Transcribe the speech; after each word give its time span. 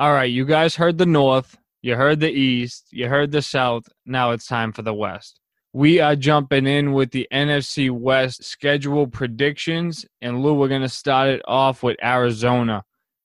All 0.00 0.12
right, 0.12 0.30
you 0.30 0.44
guys 0.44 0.76
heard 0.76 0.96
the 0.96 1.06
North, 1.06 1.58
you 1.82 1.96
heard 1.96 2.20
the 2.20 2.30
East, 2.30 2.86
you 2.92 3.08
heard 3.08 3.32
the 3.32 3.42
South. 3.42 3.88
Now 4.06 4.30
it's 4.30 4.46
time 4.46 4.72
for 4.72 4.82
the 4.82 4.94
West. 4.94 5.40
We 5.72 5.98
are 5.98 6.14
jumping 6.14 6.68
in 6.68 6.92
with 6.92 7.10
the 7.10 7.26
NFC 7.32 7.90
West 7.90 8.44
schedule 8.44 9.08
predictions. 9.08 10.06
And 10.20 10.40
Lou, 10.40 10.54
we're 10.54 10.68
going 10.68 10.82
to 10.82 10.88
start 10.88 11.30
it 11.30 11.42
off 11.48 11.82
with 11.82 11.96
Arizona. 12.00 12.84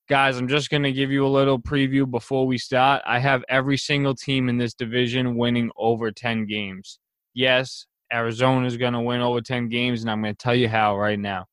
Guys, 0.09 0.39
I'm 0.39 0.47
just 0.47 0.71
going 0.71 0.81
to 0.81 0.91
give 0.91 1.11
you 1.11 1.27
a 1.27 1.29
little 1.29 1.59
preview 1.59 2.09
before 2.09 2.47
we 2.47 2.57
start. 2.57 3.03
I 3.05 3.19
have 3.19 3.43
every 3.49 3.77
single 3.77 4.15
team 4.15 4.49
in 4.49 4.57
this 4.57 4.73
division 4.73 5.35
winning 5.35 5.69
over 5.77 6.11
10 6.11 6.47
games. 6.47 6.97
Yes, 7.35 7.85
Arizona 8.11 8.65
is 8.65 8.77
going 8.77 8.93
to 8.93 8.99
win 8.99 9.21
over 9.21 9.41
10 9.41 9.69
games, 9.69 10.01
and 10.01 10.09
I'm 10.09 10.23
going 10.23 10.33
to 10.33 10.43
tell 10.43 10.55
you 10.55 10.69
how 10.69 10.97
right 10.97 11.19
now. 11.19 11.45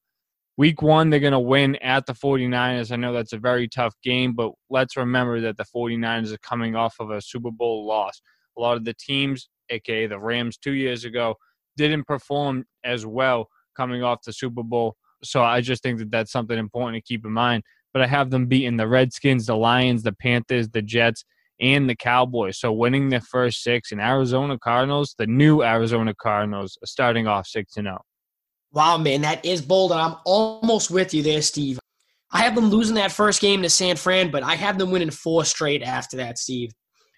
Week 0.60 0.82
one, 0.82 1.08
they're 1.08 1.20
going 1.20 1.32
to 1.32 1.40
win 1.40 1.76
at 1.76 2.04
the 2.04 2.12
49ers. 2.12 2.92
I 2.92 2.96
know 2.96 3.14
that's 3.14 3.32
a 3.32 3.38
very 3.38 3.66
tough 3.66 3.94
game, 4.02 4.34
but 4.34 4.52
let's 4.68 4.94
remember 4.94 5.40
that 5.40 5.56
the 5.56 5.64
49ers 5.64 6.34
are 6.34 6.38
coming 6.46 6.76
off 6.76 6.96
of 7.00 7.08
a 7.08 7.22
Super 7.22 7.50
Bowl 7.50 7.86
loss. 7.86 8.20
A 8.58 8.60
lot 8.60 8.76
of 8.76 8.84
the 8.84 8.92
teams, 8.92 9.48
aka 9.70 10.06
the 10.06 10.20
Rams 10.20 10.58
two 10.58 10.72
years 10.72 11.06
ago, 11.06 11.36
didn't 11.78 12.04
perform 12.04 12.66
as 12.84 13.06
well 13.06 13.48
coming 13.74 14.02
off 14.02 14.18
the 14.22 14.34
Super 14.34 14.62
Bowl. 14.62 14.96
So 15.24 15.42
I 15.42 15.62
just 15.62 15.82
think 15.82 15.98
that 15.98 16.10
that's 16.10 16.30
something 16.30 16.58
important 16.58 17.02
to 17.02 17.08
keep 17.10 17.24
in 17.24 17.32
mind. 17.32 17.62
But 17.94 18.02
I 18.02 18.06
have 18.08 18.28
them 18.28 18.44
beating 18.44 18.76
the 18.76 18.86
Redskins, 18.86 19.46
the 19.46 19.56
Lions, 19.56 20.02
the 20.02 20.12
Panthers, 20.12 20.68
the 20.68 20.82
Jets, 20.82 21.24
and 21.58 21.88
the 21.88 21.96
Cowboys. 21.96 22.58
So 22.58 22.70
winning 22.70 23.08
their 23.08 23.22
first 23.22 23.62
six 23.62 23.92
and 23.92 24.00
Arizona 24.02 24.58
Cardinals, 24.58 25.14
the 25.16 25.26
new 25.26 25.62
Arizona 25.62 26.12
Cardinals, 26.12 26.76
starting 26.84 27.26
off 27.26 27.46
six 27.46 27.78
and 27.78 27.86
zero. 27.86 28.00
Oh. 28.02 28.09
Wow, 28.72 28.98
man, 28.98 29.22
that 29.22 29.44
is 29.44 29.62
bold. 29.62 29.92
And 29.92 30.00
I'm 30.00 30.16
almost 30.24 30.90
with 30.90 31.12
you 31.12 31.22
there, 31.22 31.42
Steve. 31.42 31.78
I 32.32 32.42
have 32.42 32.54
them 32.54 32.70
losing 32.70 32.94
that 32.94 33.10
first 33.10 33.40
game 33.40 33.62
to 33.62 33.70
San 33.70 33.96
Fran, 33.96 34.30
but 34.30 34.44
I 34.44 34.54
have 34.54 34.78
them 34.78 34.92
winning 34.92 35.10
four 35.10 35.44
straight 35.44 35.82
after 35.82 36.16
that, 36.18 36.38
Steve. 36.38 36.70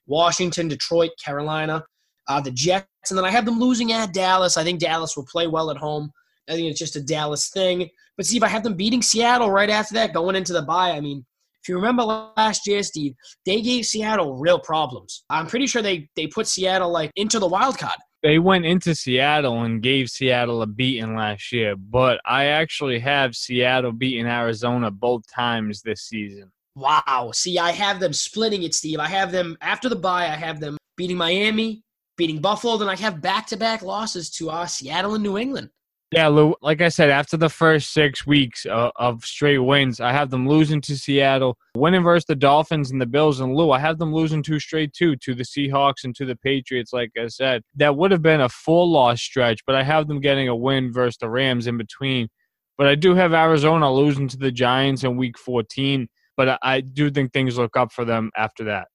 Washington, 0.07 0.69
Detroit, 0.69 1.11
Carolina, 1.23 1.85
uh, 2.29 2.41
the 2.41 2.51
Jets, 2.51 2.87
and 3.11 3.19
then 3.19 3.25
I 3.25 3.31
have 3.31 3.45
them 3.45 3.61
losing 3.61 3.93
at 3.93 4.15
Dallas. 4.15 4.57
I 4.57 4.65
think 4.65 4.81
Dallas 4.81 5.17
will 5.17 5.27
play 5.31 5.47
well 5.47 5.71
at 5.71 5.77
home. 5.77 6.11
I 6.49 6.53
think 6.53 6.71
it's 6.71 6.79
just 6.79 6.97
a 6.97 7.03
Dallas 7.03 7.51
thing. 7.51 7.89
But 8.17 8.27
Steve, 8.27 8.43
I 8.43 8.49
have 8.49 8.63
them 8.63 8.75
beating 8.75 9.03
Seattle 9.03 9.51
right 9.51 9.71
after 9.71 9.95
that, 9.95 10.15
going 10.15 10.37
into 10.37 10.55
the 10.55 10.63
bye. 10.63 10.93
I 10.93 11.01
mean, 11.01 11.25
if 11.63 11.69
you 11.69 11.77
remember 11.77 12.03
last 12.03 12.67
year, 12.67 12.83
Steve, 12.83 13.15
they 13.45 13.61
gave 13.61 13.85
Seattle 13.85 14.39
real 14.39 14.59
problems. 14.59 15.25
I'm 15.29 15.47
pretty 15.47 15.67
sure 15.67 15.83
they 15.83 16.09
they 16.17 16.27
put 16.27 16.49
Seattle 16.49 16.91
like 16.91 17.11
into 17.17 17.39
the 17.39 17.47
wild 17.47 17.79
card 17.79 17.97
they 18.23 18.39
went 18.39 18.65
into 18.65 18.95
Seattle 18.95 19.63
and 19.63 19.83
gave 19.83 20.09
Seattle 20.09 20.63
a 20.63 20.67
beating 20.67 21.17
last 21.17 21.53
year, 21.53 21.75
but 21.77 22.21
I 22.25 22.47
actually 22.47 23.01
have 23.01 23.35
Seattle 23.35 23.93
beating 23.93 24.27
Arizona 24.27 24.91
both 24.91 25.23
times 25.33 25.83
this 25.83 26.03
season. 26.03 26.53
Wow. 26.75 27.33
See, 27.35 27.59
I 27.59 27.73
have 27.73 28.01
them 28.01 28.13
splitting 28.13 28.63
it, 28.63 28.75
Steve. 28.75 28.99
I 28.99 29.09
have 29.09 29.33
them 29.33 29.59
after 29.61 29.89
the 29.89 29.97
bye, 29.97 30.25
I 30.25 30.37
have 30.37 30.61
them 30.61 30.79
beating 30.97 31.17
Miami, 31.17 31.83
beating 32.17 32.41
Buffalo, 32.41 32.77
then 32.77 32.89
I 32.89 32.97
have 32.97 33.21
back 33.21 33.47
to 33.49 33.57
back 33.57 33.83
losses 33.83 34.31
to 34.31 34.51
uh, 34.51 34.67
Seattle 34.67 35.15
and 35.15 35.23
New 35.23 35.37
England. 35.37 35.71
Yeah, 36.13 36.29
Lou, 36.29 36.55
like 36.61 36.83
I 36.83 36.91
said, 36.91 37.09
after 37.09 37.39
the 37.39 37.49
first 37.49 37.95
six 37.95 38.27
weeks 38.27 38.67
uh, 38.67 38.91
of 38.97 39.25
straight 39.25 39.57
wins, 39.57 39.99
I 39.99 40.13
have 40.13 40.29
them 40.29 40.47
losing 40.47 40.83
to 40.83 40.95
Seattle, 40.95 41.57
winning 41.75 42.03
versus 42.03 42.27
the 42.27 42.35
Dolphins 42.35 42.91
and 42.91 43.01
the 43.01 43.07
Bills. 43.07 43.41
And 43.41 43.55
Lou, 43.55 43.71
I 43.71 43.79
have 43.79 43.97
them 43.97 44.13
losing 44.13 44.43
two 44.43 44.61
straight, 44.61 44.93
too, 44.93 45.17
to 45.17 45.35
the 45.35 45.43
Seahawks 45.43 46.05
and 46.05 46.15
to 46.17 46.27
the 46.27 46.37
Patriots, 46.37 46.93
like 46.93 47.13
I 47.19 47.29
said. 47.29 47.63
That 47.77 47.97
would 47.97 48.11
have 48.11 48.21
been 48.21 48.43
a 48.43 48.51
full 48.51 48.91
loss 48.91 49.23
stretch, 49.23 49.65
but 49.67 49.75
I 49.75 49.83
have 49.83 50.07
them 50.07 50.21
getting 50.21 50.49
a 50.49 50.55
win 50.55 50.93
versus 50.93 51.17
the 51.17 51.31
Rams 51.31 51.67
in 51.67 51.79
between. 51.79 52.29
But 52.77 52.89
I 52.89 52.95
do 52.95 53.15
have 53.15 53.33
Arizona 53.33 53.91
losing 53.91 54.29
to 54.29 54.37
the 54.37 54.53
Giants 54.53 55.05
in 55.05 55.17
week 55.17 55.39
14, 55.39 56.09
but 56.37 56.59
I 56.63 56.83
do 56.83 57.11
think 57.11 57.33
things 57.33 57.57
look 57.57 57.75
up 57.75 57.91
for 57.91 58.05
them 58.05 58.31
after 58.37 58.65
that. 58.65 58.89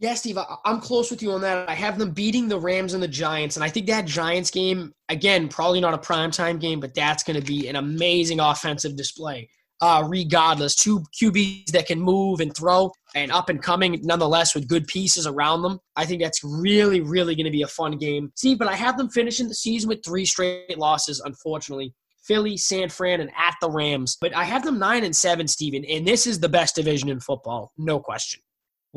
Yeah, 0.00 0.14
Steve, 0.14 0.38
I'm 0.64 0.80
close 0.80 1.10
with 1.10 1.22
you 1.22 1.32
on 1.32 1.40
that. 1.40 1.68
I 1.68 1.74
have 1.74 1.98
them 1.98 2.12
beating 2.12 2.46
the 2.46 2.58
Rams 2.58 2.94
and 2.94 3.02
the 3.02 3.08
Giants, 3.08 3.56
and 3.56 3.64
I 3.64 3.68
think 3.68 3.86
that 3.88 4.04
Giants 4.04 4.48
game, 4.48 4.92
again, 5.08 5.48
probably 5.48 5.80
not 5.80 5.92
a 5.92 5.98
primetime 5.98 6.60
game, 6.60 6.78
but 6.78 6.94
that's 6.94 7.24
going 7.24 7.38
to 7.38 7.44
be 7.44 7.66
an 7.66 7.74
amazing 7.74 8.38
offensive 8.38 8.94
display. 8.96 9.48
Uh, 9.80 10.04
regardless, 10.08 10.74
two 10.74 11.04
QBs 11.20 11.66
that 11.66 11.86
can 11.86 12.00
move 12.00 12.40
and 12.40 12.56
throw 12.56 12.92
and 13.14 13.30
up 13.32 13.48
and 13.48 13.62
coming, 13.62 13.98
nonetheless, 14.02 14.54
with 14.54 14.68
good 14.68 14.86
pieces 14.86 15.26
around 15.26 15.62
them. 15.62 15.78
I 15.94 16.04
think 16.04 16.20
that's 16.20 16.42
really, 16.42 17.00
really 17.00 17.36
going 17.36 17.46
to 17.46 17.50
be 17.50 17.62
a 17.62 17.68
fun 17.68 17.96
game. 17.96 18.32
See, 18.36 18.56
but 18.56 18.66
I 18.66 18.74
have 18.74 18.98
them 18.98 19.08
finishing 19.08 19.46
the 19.46 19.54
season 19.54 19.88
with 19.88 20.04
three 20.04 20.24
straight 20.24 20.78
losses, 20.78 21.20
unfortunately. 21.24 21.94
Philly, 22.24 22.56
San 22.56 22.88
Fran, 22.88 23.20
and 23.20 23.30
at 23.30 23.54
the 23.60 23.70
Rams. 23.70 24.16
But 24.20 24.34
I 24.34 24.44
have 24.44 24.64
them 24.64 24.78
nine 24.78 25.04
and 25.04 25.14
seven, 25.14 25.46
Steven, 25.48 25.84
and 25.84 26.06
this 26.06 26.26
is 26.26 26.40
the 26.40 26.48
best 26.48 26.74
division 26.74 27.08
in 27.08 27.20
football, 27.20 27.72
no 27.78 28.00
question. 28.00 28.40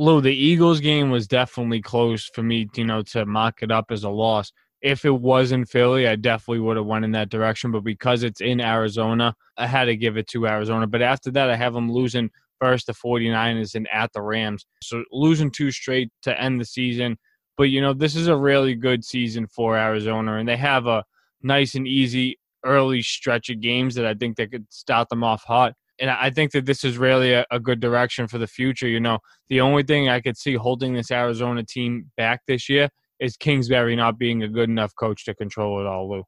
Lou, 0.02 0.20
the 0.20 0.34
Eagles 0.34 0.80
game 0.80 1.12
was 1.12 1.28
definitely 1.28 1.80
close 1.80 2.28
for 2.34 2.42
me, 2.42 2.68
you 2.76 2.86
know, 2.86 3.04
to 3.04 3.24
mock 3.24 3.62
it 3.62 3.70
up 3.70 3.92
as 3.92 4.04
a 4.04 4.10
loss. 4.10 4.52
If 4.82 5.06
it 5.06 5.12
was 5.12 5.52
in 5.52 5.64
Philly, 5.64 6.08
I 6.08 6.16
definitely 6.16 6.62
would 6.62 6.78
have 6.78 6.88
went 6.88 7.06
in 7.06 7.12
that 7.12 7.30
direction. 7.30 7.72
But 7.72 7.84
because 7.84 8.24
it's 8.24 8.42
in 8.42 8.60
Arizona, 8.60 9.36
I 9.58 9.68
had 9.68 9.86
to 9.86 9.96
give 9.96 10.18
it 10.18 10.26
to 10.30 10.48
Arizona. 10.48 10.88
But 10.88 11.04
after 11.04 11.30
that, 11.34 11.52
I 11.52 11.56
have 11.56 11.76
them 11.76 11.92
losing 11.92 12.32
first 12.60 12.88
the 12.88 12.94
49ers 12.94 13.76
and 13.76 13.88
at 13.94 14.12
the 14.12 14.24
Rams. 14.24 14.66
So 14.82 15.04
losing 15.12 15.52
two 15.52 15.70
straight 15.70 16.10
to 16.24 16.42
end 16.42 16.60
the 16.60 16.66
season. 16.66 17.20
But, 17.56 17.66
you 17.66 17.80
know, 17.80 17.94
this 17.94 18.16
is 18.16 18.26
a 18.26 18.36
really 18.36 18.74
good 18.74 19.06
season 19.06 19.46
for 19.46 19.78
Arizona. 19.78 20.38
And 20.38 20.50
they 20.50 20.58
have 20.58 20.88
a 20.88 21.04
nice 21.44 21.76
and 21.76 21.88
easy 21.88 22.40
early 22.66 23.04
stretch 23.04 23.52
of 23.52 23.62
games 23.62 23.94
that 23.94 24.08
I 24.08 24.16
think 24.16 24.36
they 24.36 24.48
could 24.48 24.66
start 24.74 25.10
them 25.10 25.24
off 25.24 25.44
hot 25.44 25.76
and 26.02 26.10
I 26.10 26.32
think 26.32 26.52
that 26.52 26.66
this 26.66 26.84
is 26.84 26.98
really 26.98 27.32
a, 27.32 27.46
a, 27.52 27.60
good 27.60 27.80
direction 27.80 28.28
for 28.28 28.40
the 28.40 28.48
future. 28.48 28.88
You 28.88 29.00
know, 29.00 29.20
the 29.50 29.62
only 29.62 29.84
thing 29.84 30.10
I 30.10 30.20
could 30.20 30.36
see 30.36 30.56
holding 30.56 30.94
this 30.94 31.12
Arizona 31.12 31.64
team 31.64 32.12
back 32.18 32.42
this 32.48 32.68
year 32.68 32.90
is 33.20 33.38
Kingsbury 33.38 33.96
not 33.96 34.18
being 34.18 34.42
a 34.42 34.48
good 34.48 34.68
enough 34.68 34.94
coach 34.96 35.24
to 35.26 35.36
control 35.36 35.80
it 35.80 35.86
all, 35.86 36.10
Lou. 36.10 36.24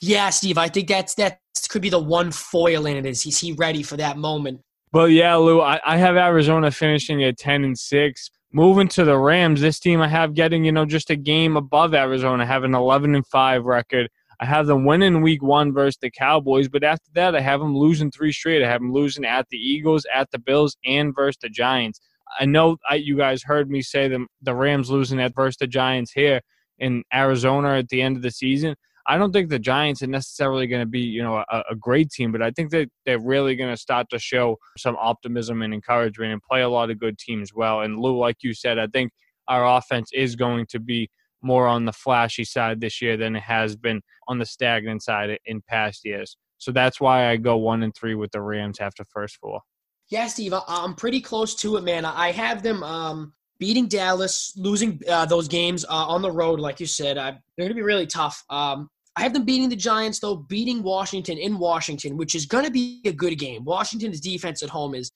Yeah, 0.00 0.30
Steve, 0.30 0.58
I 0.58 0.68
think 0.68 0.88
that's 0.88 1.14
that 1.16 1.40
could 1.68 1.82
be 1.82 1.90
the 1.90 1.98
one 1.98 2.30
foil 2.30 2.86
in 2.86 2.96
it. 2.96 3.06
Is 3.06 3.26
is 3.26 3.40
he 3.40 3.52
ready 3.52 3.82
for 3.82 3.96
that 3.96 4.16
moment? 4.16 4.60
But 4.92 5.10
yeah, 5.10 5.34
Lou, 5.34 5.60
I, 5.60 5.80
I 5.84 5.96
have 5.96 6.16
Arizona 6.16 6.70
finishing 6.70 7.24
at 7.24 7.36
ten 7.36 7.64
and 7.64 7.76
six. 7.76 8.30
Moving 8.52 8.88
to 8.88 9.04
the 9.04 9.18
Rams, 9.18 9.60
this 9.60 9.80
team 9.80 10.00
I 10.00 10.08
have 10.08 10.34
getting 10.34 10.64
you 10.64 10.72
know 10.72 10.86
just 10.86 11.10
a 11.10 11.16
game 11.16 11.56
above 11.56 11.94
Arizona, 11.94 12.46
having 12.46 12.74
eleven 12.74 13.14
and 13.14 13.26
five 13.26 13.64
record. 13.64 14.08
I 14.40 14.44
have 14.44 14.66
them 14.66 14.84
winning 14.84 15.22
week 15.22 15.42
one 15.42 15.72
versus 15.72 15.98
the 16.00 16.10
Cowboys, 16.10 16.68
but 16.68 16.84
after 16.84 17.10
that, 17.14 17.34
I 17.34 17.40
have 17.40 17.60
them 17.60 17.76
losing 17.76 18.10
three 18.10 18.32
straight. 18.32 18.62
I 18.62 18.68
have 18.68 18.80
them 18.80 18.92
losing 18.92 19.24
at 19.24 19.48
the 19.50 19.56
Eagles, 19.56 20.06
at 20.14 20.30
the 20.30 20.38
Bills, 20.38 20.76
and 20.84 21.14
versus 21.14 21.38
the 21.40 21.48
Giants. 21.48 22.00
I 22.38 22.44
know 22.44 22.76
I, 22.88 22.96
you 22.96 23.16
guys 23.16 23.42
heard 23.42 23.70
me 23.70 23.82
say 23.82 24.08
them 24.08 24.26
the 24.42 24.54
Rams 24.54 24.90
losing 24.90 25.20
at 25.20 25.34
versus 25.34 25.56
the 25.58 25.66
Giants 25.66 26.12
here 26.12 26.40
in 26.78 27.02
Arizona 27.14 27.78
at 27.78 27.88
the 27.88 28.02
end 28.02 28.16
of 28.16 28.22
the 28.22 28.30
season. 28.30 28.76
I 29.08 29.18
don't 29.18 29.32
think 29.32 29.48
the 29.48 29.58
Giants 29.58 30.02
are 30.02 30.08
necessarily 30.08 30.66
going 30.66 30.82
to 30.82 30.86
be, 30.86 31.00
you 31.00 31.22
know, 31.22 31.44
a, 31.48 31.62
a, 31.70 31.76
great 31.76 32.10
team, 32.10 32.32
but 32.32 32.42
I 32.42 32.50
think 32.50 32.72
that 32.72 32.88
they're 33.04 33.20
really 33.20 33.54
going 33.54 33.70
to 33.70 33.76
start 33.76 34.08
to 34.10 34.18
show 34.18 34.58
some 34.76 34.96
optimism 35.00 35.62
and 35.62 35.72
encouragement 35.72 36.32
and 36.32 36.42
play 36.42 36.62
a 36.62 36.68
lot 36.68 36.90
of 36.90 36.98
good 36.98 37.16
teams 37.16 37.54
well. 37.54 37.82
And 37.82 38.00
Lou, 38.00 38.18
like 38.18 38.38
you 38.40 38.52
said, 38.52 38.80
I 38.80 38.88
think 38.88 39.12
our 39.46 39.64
offense 39.64 40.10
is 40.12 40.34
going 40.34 40.66
to 40.70 40.80
be 40.80 41.08
more 41.46 41.66
on 41.66 41.84
the 41.84 41.92
flashy 41.92 42.44
side 42.44 42.80
this 42.80 43.00
year 43.00 43.16
than 43.16 43.36
it 43.36 43.42
has 43.42 43.76
been 43.76 44.02
on 44.28 44.38
the 44.38 44.46
stagnant 44.46 45.02
side 45.02 45.38
in 45.46 45.62
past 45.62 46.04
years. 46.04 46.36
So 46.58 46.72
that's 46.72 47.00
why 47.00 47.30
I 47.30 47.36
go 47.36 47.56
one 47.56 47.82
and 47.82 47.94
three 47.94 48.14
with 48.14 48.32
the 48.32 48.40
Rams 48.40 48.80
after 48.80 49.04
first 49.04 49.36
four. 49.36 49.60
Yeah, 50.08 50.26
Steve, 50.28 50.54
I'm 50.68 50.94
pretty 50.94 51.20
close 51.20 51.54
to 51.56 51.76
it, 51.76 51.84
man. 51.84 52.04
I 52.04 52.30
have 52.30 52.62
them 52.62 52.82
um, 52.82 53.32
beating 53.58 53.88
Dallas, 53.88 54.52
losing 54.56 55.00
uh, 55.08 55.26
those 55.26 55.48
games 55.48 55.84
uh, 55.84 56.06
on 56.06 56.22
the 56.22 56.30
road, 56.30 56.60
like 56.60 56.78
you 56.78 56.86
said. 56.86 57.18
I, 57.18 57.30
they're 57.30 57.66
going 57.66 57.70
to 57.70 57.74
be 57.74 57.82
really 57.82 58.06
tough. 58.06 58.44
Um, 58.48 58.88
I 59.16 59.22
have 59.22 59.32
them 59.32 59.44
beating 59.44 59.68
the 59.68 59.76
Giants, 59.76 60.20
though, 60.20 60.36
beating 60.36 60.82
Washington 60.82 61.38
in 61.38 61.58
Washington, 61.58 62.16
which 62.16 62.34
is 62.34 62.46
going 62.46 62.64
to 62.64 62.70
be 62.70 63.00
a 63.04 63.12
good 63.12 63.38
game. 63.38 63.64
Washington's 63.64 64.20
defense 64.20 64.62
at 64.62 64.68
home 64.68 64.94
is 64.94 65.10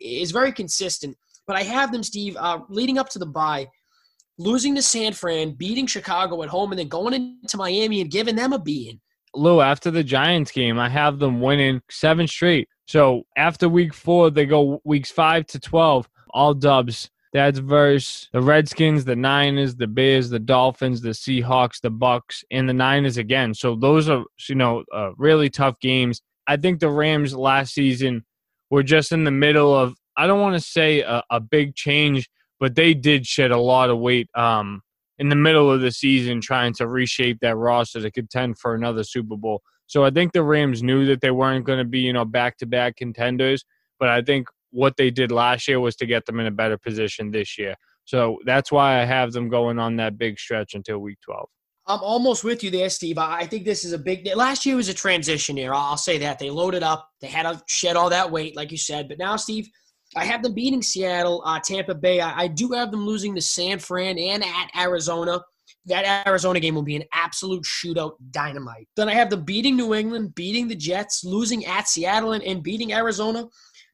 is 0.00 0.30
very 0.30 0.52
consistent. 0.52 1.16
But 1.46 1.56
I 1.56 1.62
have 1.62 1.92
them, 1.92 2.02
Steve, 2.02 2.36
uh, 2.38 2.60
leading 2.68 2.98
up 2.98 3.08
to 3.10 3.18
the 3.18 3.26
bye 3.26 3.68
losing 4.38 4.74
to 4.74 4.82
San 4.82 5.12
Fran, 5.12 5.52
beating 5.52 5.86
Chicago 5.86 6.42
at 6.42 6.48
home, 6.48 6.72
and 6.72 6.78
then 6.78 6.88
going 6.88 7.14
into 7.14 7.56
Miami 7.56 8.00
and 8.00 8.10
giving 8.10 8.36
them 8.36 8.52
a 8.52 8.58
beating. 8.58 9.00
Lou, 9.34 9.60
after 9.60 9.90
the 9.90 10.04
Giants 10.04 10.50
game, 10.50 10.78
I 10.78 10.88
have 10.88 11.18
them 11.18 11.40
winning 11.40 11.82
seven 11.90 12.26
straight. 12.26 12.68
So 12.86 13.24
after 13.36 13.68
week 13.68 13.92
four, 13.92 14.30
they 14.30 14.46
go 14.46 14.80
weeks 14.84 15.10
five 15.10 15.46
to 15.48 15.60
12, 15.60 16.08
all 16.30 16.54
dubs. 16.54 17.10
That's 17.32 17.58
versus 17.58 18.30
the 18.32 18.40
Redskins, 18.40 19.04
the 19.04 19.16
Niners, 19.16 19.76
the 19.76 19.86
Bears, 19.86 20.30
the 20.30 20.38
Dolphins, 20.38 21.02
the 21.02 21.10
Seahawks, 21.10 21.80
the 21.82 21.90
Bucs, 21.90 22.42
and 22.50 22.66
the 22.66 22.72
Niners 22.72 23.18
again. 23.18 23.52
So 23.52 23.76
those 23.76 24.08
are, 24.08 24.24
you 24.48 24.54
know, 24.54 24.84
uh, 24.94 25.10
really 25.16 25.50
tough 25.50 25.78
games. 25.80 26.22
I 26.46 26.56
think 26.56 26.80
the 26.80 26.88
Rams 26.88 27.34
last 27.34 27.74
season 27.74 28.24
were 28.70 28.82
just 28.82 29.12
in 29.12 29.24
the 29.24 29.30
middle 29.30 29.74
of, 29.74 29.96
I 30.16 30.26
don't 30.26 30.40
want 30.40 30.54
to 30.54 30.66
say 30.66 31.00
a, 31.00 31.22
a 31.28 31.40
big 31.40 31.74
change 31.74 32.26
but 32.60 32.74
they 32.74 32.94
did 32.94 33.26
shed 33.26 33.50
a 33.50 33.58
lot 33.58 33.90
of 33.90 33.98
weight 33.98 34.28
um, 34.34 34.82
in 35.18 35.28
the 35.28 35.36
middle 35.36 35.70
of 35.70 35.80
the 35.80 35.90
season 35.90 36.40
trying 36.40 36.72
to 36.74 36.86
reshape 36.86 37.38
that 37.40 37.56
roster 37.56 38.00
to 38.00 38.10
contend 38.10 38.58
for 38.58 38.74
another 38.74 39.04
Super 39.04 39.36
Bowl. 39.36 39.62
So 39.86 40.04
I 40.04 40.10
think 40.10 40.32
the 40.32 40.42
Rams 40.42 40.82
knew 40.82 41.06
that 41.06 41.20
they 41.20 41.30
weren't 41.30 41.64
going 41.64 41.78
to 41.78 41.84
be, 41.84 42.00
you 42.00 42.12
know, 42.12 42.24
back 42.24 42.58
to 42.58 42.66
back 42.66 42.96
contenders, 42.96 43.64
but 43.98 44.08
I 44.08 44.22
think 44.22 44.48
what 44.70 44.96
they 44.96 45.10
did 45.10 45.30
last 45.30 45.68
year 45.68 45.80
was 45.80 45.96
to 45.96 46.06
get 46.06 46.26
them 46.26 46.40
in 46.40 46.46
a 46.46 46.50
better 46.50 46.76
position 46.76 47.30
this 47.30 47.56
year. 47.56 47.76
So 48.04 48.38
that's 48.44 48.70
why 48.70 49.00
I 49.00 49.04
have 49.04 49.32
them 49.32 49.48
going 49.48 49.78
on 49.78 49.96
that 49.96 50.18
big 50.18 50.38
stretch 50.38 50.74
until 50.74 50.98
week 50.98 51.18
12. 51.24 51.48
I'm 51.88 52.00
almost 52.00 52.42
with 52.42 52.64
you 52.64 52.70
there, 52.70 52.90
Steve. 52.90 53.16
I 53.16 53.46
think 53.46 53.64
this 53.64 53.84
is 53.84 53.92
a 53.92 53.98
big. 53.98 54.28
Last 54.34 54.66
year 54.66 54.74
was 54.74 54.88
a 54.88 54.94
transition 54.94 55.56
year. 55.56 55.72
I'll 55.72 55.96
say 55.96 56.18
that 56.18 56.38
they 56.38 56.50
loaded 56.50 56.82
up. 56.82 57.08
They 57.20 57.28
had 57.28 57.44
to 57.44 57.62
shed 57.68 57.94
all 57.94 58.10
that 58.10 58.32
weight, 58.32 58.56
like 58.56 58.72
you 58.72 58.78
said. 58.78 59.08
But 59.08 59.18
now, 59.18 59.36
Steve, 59.36 59.68
I 60.14 60.24
have 60.24 60.42
them 60.42 60.54
beating 60.54 60.82
Seattle, 60.82 61.42
uh, 61.44 61.60
Tampa 61.60 61.94
Bay. 61.94 62.20
I, 62.20 62.42
I, 62.42 62.46
do 62.46 62.70
have 62.70 62.90
them 62.90 63.04
losing 63.04 63.34
to 63.34 63.40
San 63.40 63.78
Fran 63.78 64.18
and 64.18 64.44
at 64.44 64.70
Arizona. 64.78 65.40
That 65.86 66.26
Arizona 66.26 66.60
game 66.60 66.74
will 66.74 66.82
be 66.82 66.96
an 66.96 67.04
absolute 67.12 67.64
shootout 67.64 68.12
dynamite. 68.30 68.88
Then 68.96 69.08
I 69.08 69.14
have 69.14 69.30
them 69.30 69.44
beating 69.44 69.76
New 69.76 69.94
England, 69.94 70.34
beating 70.34 70.68
the 70.68 70.76
Jets, 70.76 71.24
losing 71.24 71.64
at 71.66 71.88
Seattle, 71.88 72.32
and, 72.32 72.42
and 72.44 72.62
beating 72.62 72.92
Arizona 72.92 73.46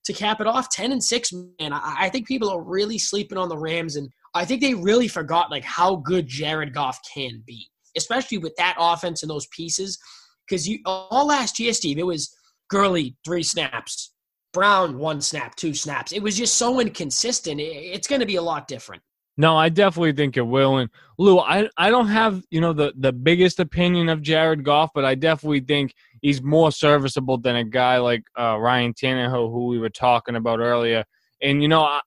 to 0.04 0.12
cap 0.12 0.40
it 0.40 0.46
off. 0.46 0.70
Ten 0.70 0.92
and 0.92 1.02
six, 1.02 1.32
man. 1.32 1.72
I, 1.72 1.96
I 2.00 2.08
think 2.08 2.26
people 2.26 2.50
are 2.50 2.62
really 2.62 2.98
sleeping 2.98 3.38
on 3.38 3.48
the 3.48 3.58
Rams, 3.58 3.96
and 3.96 4.08
I 4.34 4.44
think 4.44 4.60
they 4.60 4.74
really 4.74 5.08
forgot 5.08 5.50
like 5.50 5.64
how 5.64 5.96
good 5.96 6.26
Jared 6.26 6.74
Goff 6.74 6.98
can 7.14 7.42
be 7.46 7.68
especially 7.96 8.38
with 8.38 8.54
that 8.56 8.76
offense 8.78 9.22
and 9.22 9.30
those 9.30 9.46
pieces. 9.48 9.98
Because 10.46 10.68
you 10.68 10.80
all 10.84 11.26
last 11.26 11.58
year, 11.58 11.72
Steve, 11.72 11.98
it 11.98 12.06
was 12.06 12.34
Gurley 12.68 13.16
three 13.24 13.42
snaps, 13.42 14.11
Brown 14.52 14.98
one 14.98 15.20
snap, 15.20 15.56
two 15.56 15.74
snaps. 15.74 16.12
It 16.12 16.22
was 16.22 16.36
just 16.36 16.54
so 16.54 16.80
inconsistent. 16.80 17.60
It's 17.60 18.08
going 18.08 18.20
to 18.20 18.26
be 18.26 18.36
a 18.36 18.42
lot 18.42 18.68
different. 18.68 19.02
No, 19.38 19.56
I 19.56 19.70
definitely 19.70 20.12
think 20.12 20.36
it 20.36 20.42
will. 20.42 20.78
And 20.78 20.90
Lou, 21.18 21.38
I, 21.38 21.68
I 21.78 21.90
don't 21.90 22.08
have 22.08 22.42
you 22.50 22.60
know 22.60 22.72
the 22.72 22.92
the 22.98 23.12
biggest 23.12 23.60
opinion 23.60 24.08
of 24.08 24.20
Jared 24.20 24.64
Goff, 24.64 24.90
but 24.94 25.04
I 25.04 25.14
definitely 25.14 25.60
think 25.60 25.94
he's 26.20 26.42
more 26.42 26.70
serviceable 26.70 27.38
than 27.38 27.56
a 27.56 27.64
guy 27.64 27.98
like 27.98 28.22
uh, 28.38 28.58
Ryan 28.58 28.92
Tannehill, 28.92 29.50
who 29.50 29.68
we 29.68 29.78
were 29.78 29.90
talking 29.90 30.36
about 30.36 30.60
earlier. 30.60 31.04
And 31.40 31.62
you 31.62 31.68
know, 31.68 31.82
I, 31.82 32.00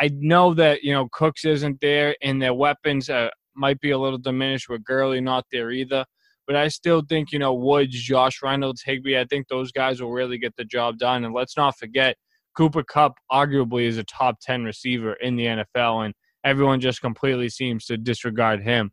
I 0.00 0.10
know 0.14 0.54
that 0.54 0.84
you 0.84 0.92
know 0.92 1.08
Cooks 1.12 1.44
isn't 1.44 1.80
there, 1.80 2.14
and 2.22 2.40
their 2.40 2.54
weapons 2.54 3.10
uh, 3.10 3.30
might 3.56 3.80
be 3.80 3.90
a 3.90 3.98
little 3.98 4.18
diminished 4.18 4.68
with 4.68 4.84
Gurley 4.84 5.20
not 5.20 5.46
there 5.50 5.72
either. 5.72 6.04
But 6.48 6.56
I 6.56 6.68
still 6.68 7.02
think, 7.06 7.30
you 7.30 7.38
know, 7.38 7.52
Woods, 7.52 7.94
Josh 7.94 8.42
Reynolds, 8.42 8.82
Higbee, 8.82 9.18
I 9.18 9.26
think 9.26 9.48
those 9.48 9.70
guys 9.70 10.00
will 10.00 10.12
really 10.12 10.38
get 10.38 10.56
the 10.56 10.64
job 10.64 10.98
done. 10.98 11.24
And 11.24 11.34
let's 11.34 11.58
not 11.58 11.76
forget, 11.78 12.16
Cooper 12.56 12.82
Kupp 12.82 13.16
arguably 13.30 13.82
is 13.82 13.98
a 13.98 14.04
top 14.04 14.40
10 14.40 14.64
receiver 14.64 15.12
in 15.12 15.36
the 15.36 15.44
NFL, 15.44 16.06
and 16.06 16.14
everyone 16.44 16.80
just 16.80 17.02
completely 17.02 17.50
seems 17.50 17.84
to 17.84 17.98
disregard 17.98 18.62
him. 18.62 18.90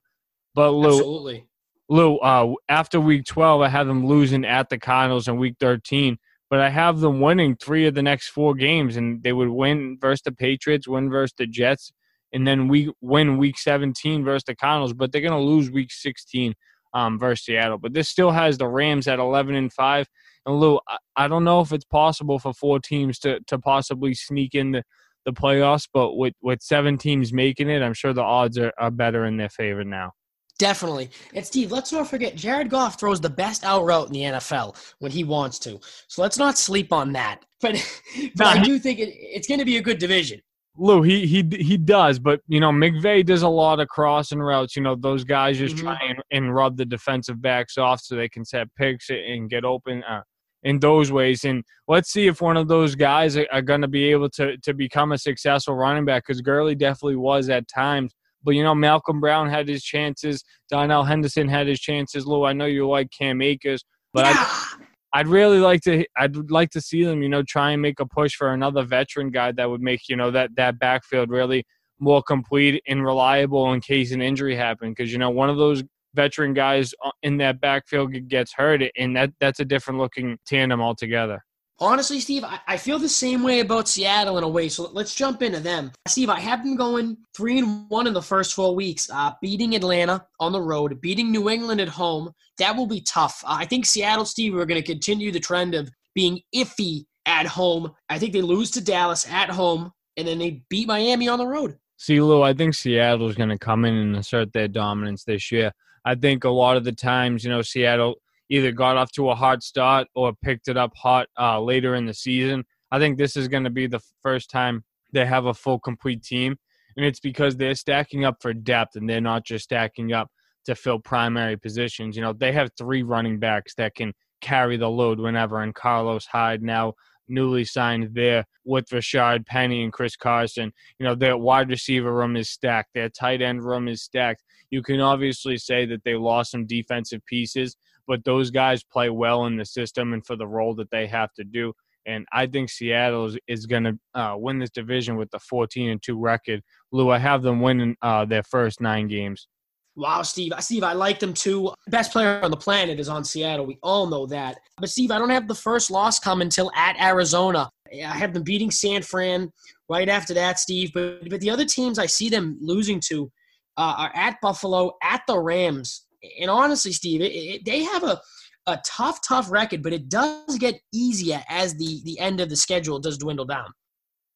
But 0.53 0.71
Lou, 0.71 0.97
Absolutely. 0.97 1.45
Lou, 1.87 2.17
uh, 2.17 2.55
after 2.67 2.99
week 2.99 3.25
12, 3.25 3.61
I 3.61 3.69
have 3.69 3.87
them 3.87 4.05
losing 4.05 4.43
at 4.43 4.69
the 4.69 4.77
Cardinals 4.77 5.29
in 5.29 5.37
week 5.37 5.55
13, 5.61 6.17
but 6.49 6.59
I 6.59 6.69
have 6.69 6.99
them 6.99 7.21
winning 7.21 7.55
three 7.55 7.87
of 7.87 7.95
the 7.95 8.03
next 8.03 8.27
four 8.27 8.53
games, 8.53 8.97
and 8.97 9.23
they 9.23 9.31
would 9.31 9.49
win 9.49 9.97
versus 10.01 10.23
the 10.23 10.33
Patriots, 10.33 10.89
win 10.89 11.09
versus 11.09 11.33
the 11.37 11.47
Jets, 11.47 11.93
and 12.33 12.45
then 12.45 12.67
we 12.67 12.91
win 12.99 13.37
week 13.37 13.57
17 13.57 14.25
versus 14.25 14.43
the 14.43 14.55
Cardinals, 14.55 14.93
but 14.93 15.13
they're 15.13 15.21
going 15.21 15.31
to 15.31 15.39
lose 15.39 15.71
week 15.71 15.93
16 15.93 16.53
um, 16.95 17.19
versus 17.19 17.45
Seattle. 17.45 17.77
But 17.77 17.93
this 17.93 18.09
still 18.09 18.31
has 18.31 18.57
the 18.57 18.67
Rams 18.67 19.07
at 19.07 19.19
11 19.19 19.53
and 19.53 19.71
5. 19.71 20.07
And 20.47 20.59
Lou, 20.59 20.79
I 21.15 21.27
don't 21.27 21.43
know 21.43 21.59
if 21.59 21.71
it's 21.71 21.85
possible 21.85 22.39
for 22.39 22.53
four 22.53 22.79
teams 22.79 23.19
to, 23.19 23.39
to 23.47 23.59
possibly 23.59 24.13
sneak 24.13 24.55
in 24.55 24.71
the, 24.71 24.83
the 25.25 25.33
playoffs, 25.33 25.87
but 25.93 26.15
with, 26.15 26.33
with 26.41 26.61
seven 26.61 26.97
teams 26.97 27.33
making 27.33 27.69
it, 27.69 27.81
I'm 27.81 27.93
sure 27.93 28.13
the 28.13 28.23
odds 28.23 28.57
are, 28.57 28.71
are 28.79 28.91
better 28.91 29.25
in 29.25 29.37
their 29.37 29.49
favor 29.49 29.83
now. 29.83 30.13
Definitely. 30.57 31.09
And 31.33 31.45
Steve, 31.45 31.71
let's 31.71 31.91
not 31.91 32.07
forget 32.07 32.35
Jared 32.35 32.69
Goff 32.69 32.97
throws 32.97 33.19
the 33.19 33.29
best 33.29 33.65
out 33.65 33.83
route 33.83 34.07
in 34.07 34.13
the 34.13 34.21
NFL 34.21 34.77
when 34.99 35.11
he 35.11 35.25
wants 35.25 35.59
to. 35.59 35.79
So 36.07 36.21
let's 36.21 36.37
not 36.37 36.57
sleep 36.57 36.93
on 36.93 37.11
that. 37.13 37.43
But, 37.59 37.75
but 38.35 38.47
I 38.47 38.63
do 38.63 38.79
think 38.79 38.99
it, 38.99 39.09
it's 39.17 39.47
going 39.47 39.59
to 39.59 39.65
be 39.65 39.77
a 39.77 39.81
good 39.81 39.97
division. 39.97 40.39
Lou, 40.77 41.01
he 41.01 41.25
he 41.25 41.43
he 41.51 41.77
does, 41.77 42.19
but 42.19 42.41
you 42.47 42.59
know 42.59 42.71
McVay 42.71 43.25
does 43.25 43.43
a 43.43 43.49
lot 43.49 43.79
of 43.79 43.87
crossing 43.87 44.39
routes. 44.39 44.75
You 44.75 44.81
know 44.81 44.95
those 44.95 45.23
guys 45.23 45.57
just 45.57 45.75
mm-hmm. 45.75 45.85
try 45.85 45.99
and, 46.07 46.23
and, 46.31 46.53
rub 46.53 46.75
the 46.75 46.85
defensive 46.85 47.41
backs 47.41 47.77
off 47.77 48.01
so 48.01 48.15
they 48.15 48.27
can 48.27 48.43
set 48.43 48.67
picks 48.75 49.09
and 49.09 49.49
get 49.49 49.63
open 49.63 50.03
uh, 50.03 50.21
in 50.63 50.79
those 50.79 51.11
ways. 51.11 51.45
And 51.45 51.63
let's 51.87 52.11
see 52.11 52.27
if 52.27 52.41
one 52.41 52.57
of 52.57 52.67
those 52.67 52.95
guys 52.95 53.37
are, 53.37 53.47
are 53.53 53.61
going 53.61 53.81
to 53.81 53.87
be 53.87 54.11
able 54.11 54.29
to 54.31 54.57
to 54.57 54.73
become 54.73 55.13
a 55.13 55.17
successful 55.17 55.75
running 55.75 56.05
back 56.05 56.23
because 56.27 56.41
Gurley 56.41 56.75
definitely 56.75 57.17
was 57.17 57.49
at 57.49 57.67
times. 57.69 58.13
But 58.43 58.51
you 58.51 58.63
know 58.63 58.75
Malcolm 58.75 59.21
Brown 59.21 59.49
had 59.49 59.69
his 59.69 59.83
chances, 59.83 60.43
Darrell 60.69 61.03
Henderson 61.03 61.47
had 61.47 61.67
his 61.67 61.79
chances. 61.79 62.27
Lou, 62.27 62.43
I 62.43 62.53
know 62.53 62.65
you 62.65 62.87
like 62.87 63.09
Cam 63.17 63.41
Akers, 63.41 63.85
but 64.13 64.25
yeah. 64.25 64.33
I, 64.35 64.75
I'd 65.15 65.27
really 65.27 65.59
like 65.59 65.79
to 65.83 66.05
I'd 66.17 66.51
like 66.51 66.71
to 66.71 66.81
see 66.81 67.05
them, 67.05 67.23
you 67.23 67.29
know, 67.29 67.41
try 67.41 67.71
and 67.71 67.81
make 67.81 68.01
a 68.01 68.05
push 68.05 68.35
for 68.35 68.51
another 68.51 68.83
veteran 68.83 69.31
guy 69.31 69.53
that 69.53 69.69
would 69.69 69.81
make, 69.81 70.09
you 70.09 70.17
know, 70.17 70.29
that 70.31 70.49
that 70.57 70.77
backfield 70.77 71.29
really 71.29 71.63
more 71.99 72.21
complete 72.21 72.83
and 72.85 73.01
reliable 73.01 73.71
in 73.71 73.79
case 73.79 74.11
an 74.11 74.21
injury 74.21 74.57
happened 74.57 74.93
because 74.93 75.13
you 75.13 75.17
know 75.17 75.29
one 75.29 75.49
of 75.49 75.55
those 75.55 75.81
veteran 76.15 76.53
guys 76.53 76.93
uh, 77.05 77.11
in 77.23 77.37
that 77.37 77.61
backfield 77.61 78.11
gets 78.27 78.51
hurt 78.51 78.81
and 78.97 79.15
that 79.15 79.31
that's 79.39 79.61
a 79.61 79.65
different 79.65 80.01
looking 80.01 80.37
tandem 80.45 80.81
altogether. 80.81 81.41
Honestly, 81.79 82.21
Steve, 82.21 82.43
I, 82.45 82.59
I 82.67 82.77
feel 82.77 82.99
the 82.99 83.09
same 83.09 83.43
way 83.43 83.59
about 83.59 83.87
Seattle 83.87 84.37
in 84.37 84.43
a 84.45 84.47
way. 84.47 84.69
So 84.69 84.89
let's 84.93 85.13
jump 85.13 85.41
into 85.41 85.59
them. 85.59 85.91
Steve, 86.07 86.29
I 86.29 86.39
have 86.39 86.63
them 86.63 86.77
going 86.77 87.17
three 87.35 87.59
and 87.59 87.89
one 87.89 88.07
in 88.07 88.13
the 88.13 88.21
first 88.21 88.53
four 88.53 88.73
weeks, 88.73 89.09
uh, 89.11 89.31
beating 89.41 89.75
Atlanta 89.75 90.25
on 90.39 90.53
the 90.53 90.61
road, 90.61 91.01
beating 91.01 91.31
New 91.31 91.49
England 91.49 91.81
at 91.81 91.89
home. 91.89 92.31
That 92.59 92.75
will 92.75 92.87
be 92.87 93.01
tough. 93.01 93.43
Uh, 93.45 93.57
I 93.59 93.65
think 93.65 93.85
Seattle, 93.85 94.25
Steve, 94.25 94.55
are 94.55 94.65
going 94.65 94.81
to 94.81 94.87
continue 94.87 95.31
the 95.31 95.39
trend 95.39 95.75
of 95.75 95.89
being 96.13 96.39
iffy 96.55 97.05
at 97.25 97.45
home. 97.45 97.91
I 98.07 98.19
think 98.19 98.31
they 98.31 98.41
lose 98.41 98.71
to 98.71 98.81
Dallas 98.81 99.27
at 99.29 99.49
home, 99.49 99.91
and 100.15 100.25
then 100.25 100.39
they 100.39 100.63
beat 100.69 100.87
Miami 100.87 101.27
on 101.27 101.39
the 101.39 101.47
road. 101.47 101.77
See, 101.97 102.21
Lou, 102.21 102.41
I 102.41 102.53
think 102.53 102.73
Seattle 102.73 103.27
is 103.27 103.35
going 103.35 103.49
to 103.49 103.57
come 103.57 103.83
in 103.83 103.95
and 103.95 104.15
assert 104.15 104.53
their 104.53 104.67
dominance 104.67 105.23
this 105.25 105.51
year. 105.51 105.71
I 106.05 106.15
think 106.15 106.43
a 106.43 106.49
lot 106.49 106.77
of 106.77 106.83
the 106.83 106.91
times, 106.91 107.43
you 107.43 107.49
know, 107.49 107.61
Seattle 107.61 108.15
either 108.49 108.71
got 108.71 108.97
off 108.97 109.11
to 109.13 109.29
a 109.29 109.35
hot 109.35 109.63
start 109.63 110.07
or 110.15 110.33
picked 110.43 110.67
it 110.67 110.77
up 110.77 110.91
hot 110.95 111.27
uh, 111.39 111.59
later 111.59 111.95
in 111.95 112.05
the 112.05 112.13
season. 112.13 112.63
I 112.91 112.99
think 112.99 113.17
this 113.17 113.35
is 113.35 113.47
going 113.47 113.63
to 113.63 113.69
be 113.69 113.87
the 113.87 114.01
first 114.21 114.49
time 114.49 114.83
they 115.13 115.25
have 115.25 115.45
a 115.45 115.53
full 115.53 115.79
complete 115.79 116.23
team, 116.23 116.55
and 116.97 117.05
it's 117.05 117.19
because 117.19 117.55
they're 117.57 117.75
stacking 117.75 118.25
up 118.25 118.37
for 118.41 118.53
depth 118.53 118.95
and 118.95 119.09
they're 119.09 119.21
not 119.21 119.45
just 119.45 119.65
stacking 119.65 120.13
up 120.13 120.29
to 120.65 120.75
fill 120.75 120.99
primary 120.99 121.57
positions. 121.57 122.15
You 122.15 122.21
know, 122.21 122.33
they 122.33 122.51
have 122.51 122.69
three 122.77 123.03
running 123.03 123.39
backs 123.39 123.73
that 123.75 123.95
can 123.95 124.13
carry 124.41 124.77
the 124.77 124.89
load 124.89 125.19
whenever, 125.19 125.61
and 125.61 125.73
Carlos 125.73 126.25
Hyde 126.25 126.61
now 126.61 126.93
newly 127.27 127.65
signed 127.65 128.09
there 128.13 128.45
with 128.63 128.87
Rashaad 128.89 129.45
Penny 129.45 129.83
and 129.83 129.91
Chris 129.91 130.15
Carson. 130.15 130.71
You 130.99 131.05
know, 131.05 131.15
their 131.15 131.37
wide 131.37 131.69
receiver 131.69 132.13
room 132.13 132.35
is 132.35 132.49
stacked, 132.49 132.89
their 132.93 133.09
tight 133.09 133.41
end 133.41 133.63
room 133.63 133.87
is 133.87 134.03
stacked. 134.03 134.43
You 134.69 134.81
can 134.81 134.99
obviously 134.99 135.57
say 135.57 135.85
that 135.85 136.03
they 136.03 136.15
lost 136.15 136.51
some 136.51 136.65
defensive 136.65 137.25
pieces, 137.25 137.77
but 138.07 138.23
those 138.23 138.51
guys 138.51 138.83
play 138.83 139.09
well 139.09 139.45
in 139.45 139.57
the 139.57 139.65
system 139.65 140.13
and 140.13 140.25
for 140.25 140.35
the 140.35 140.47
role 140.47 140.75
that 140.75 140.89
they 140.91 141.07
have 141.07 141.33
to 141.33 141.43
do. 141.43 141.73
And 142.07 142.25
I 142.31 142.45
think 142.45 142.69
Seattle 142.69 143.25
is, 143.25 143.37
is 143.47 143.65
going 143.65 143.83
to 143.83 143.99
uh, 144.13 144.35
win 144.37 144.59
this 144.59 144.69
division 144.69 145.15
with 145.15 145.29
the 145.31 145.39
14 145.39 145.89
and 145.89 146.01
2 146.03 146.19
record. 146.19 146.61
Lou, 146.91 147.09
I 147.09 147.17
have 147.17 147.41
them 147.41 147.61
winning 147.61 147.95
uh, 148.01 148.25
their 148.25 148.43
first 148.43 148.79
nine 148.79 149.07
games. 149.07 149.47
Wow, 149.95 150.23
Steve. 150.23 150.51
I 150.53 150.59
Steve, 150.59 150.83
I 150.83 150.93
like 150.93 151.19
them 151.19 151.33
too. 151.33 151.73
Best 151.87 152.11
player 152.11 152.41
on 152.43 152.51
the 152.51 152.57
planet 152.57 152.99
is 152.99 153.07
on 153.07 153.23
Seattle. 153.23 153.65
We 153.65 153.79
all 153.81 154.07
know 154.07 154.25
that. 154.27 154.57
But, 154.77 154.89
Steve, 154.89 155.09
I 155.09 155.17
don't 155.17 155.29
have 155.29 155.47
the 155.47 155.55
first 155.55 155.89
loss 155.89 156.19
come 156.19 156.41
until 156.41 156.69
at 156.75 156.99
Arizona. 157.01 157.69
I 157.91 158.17
have 158.17 158.33
them 158.33 158.43
beating 158.43 158.71
San 158.71 159.01
Fran 159.01 159.49
right 159.87 160.09
after 160.09 160.33
that, 160.33 160.59
Steve. 160.59 160.91
But, 160.93 161.29
but 161.29 161.39
the 161.39 161.49
other 161.49 161.65
teams 161.65 161.97
I 161.97 162.07
see 162.07 162.29
them 162.29 162.57
losing 162.59 162.99
to 163.07 163.31
uh, 163.77 163.95
are 163.97 164.11
at 164.13 164.39
Buffalo, 164.41 164.93
at 165.01 165.21
the 165.27 165.39
Rams, 165.39 166.04
and 166.39 166.49
honestly, 166.49 166.91
Steve, 166.91 167.21
it, 167.21 167.31
it, 167.31 167.65
they 167.65 167.83
have 167.83 168.03
a 168.03 168.21
a 168.67 168.79
tough, 168.83 169.19
tough 169.21 169.51
record, 169.51 169.83
but 169.83 169.93
it 169.93 170.09
does 170.09 170.57
get 170.57 170.79
easier 170.91 171.43
as 171.49 171.75
the 171.75 172.01
the 172.03 172.19
end 172.19 172.39
of 172.39 172.49
the 172.49 172.55
schedule 172.55 172.99
does 172.99 173.17
dwindle 173.17 173.45
down. 173.45 173.67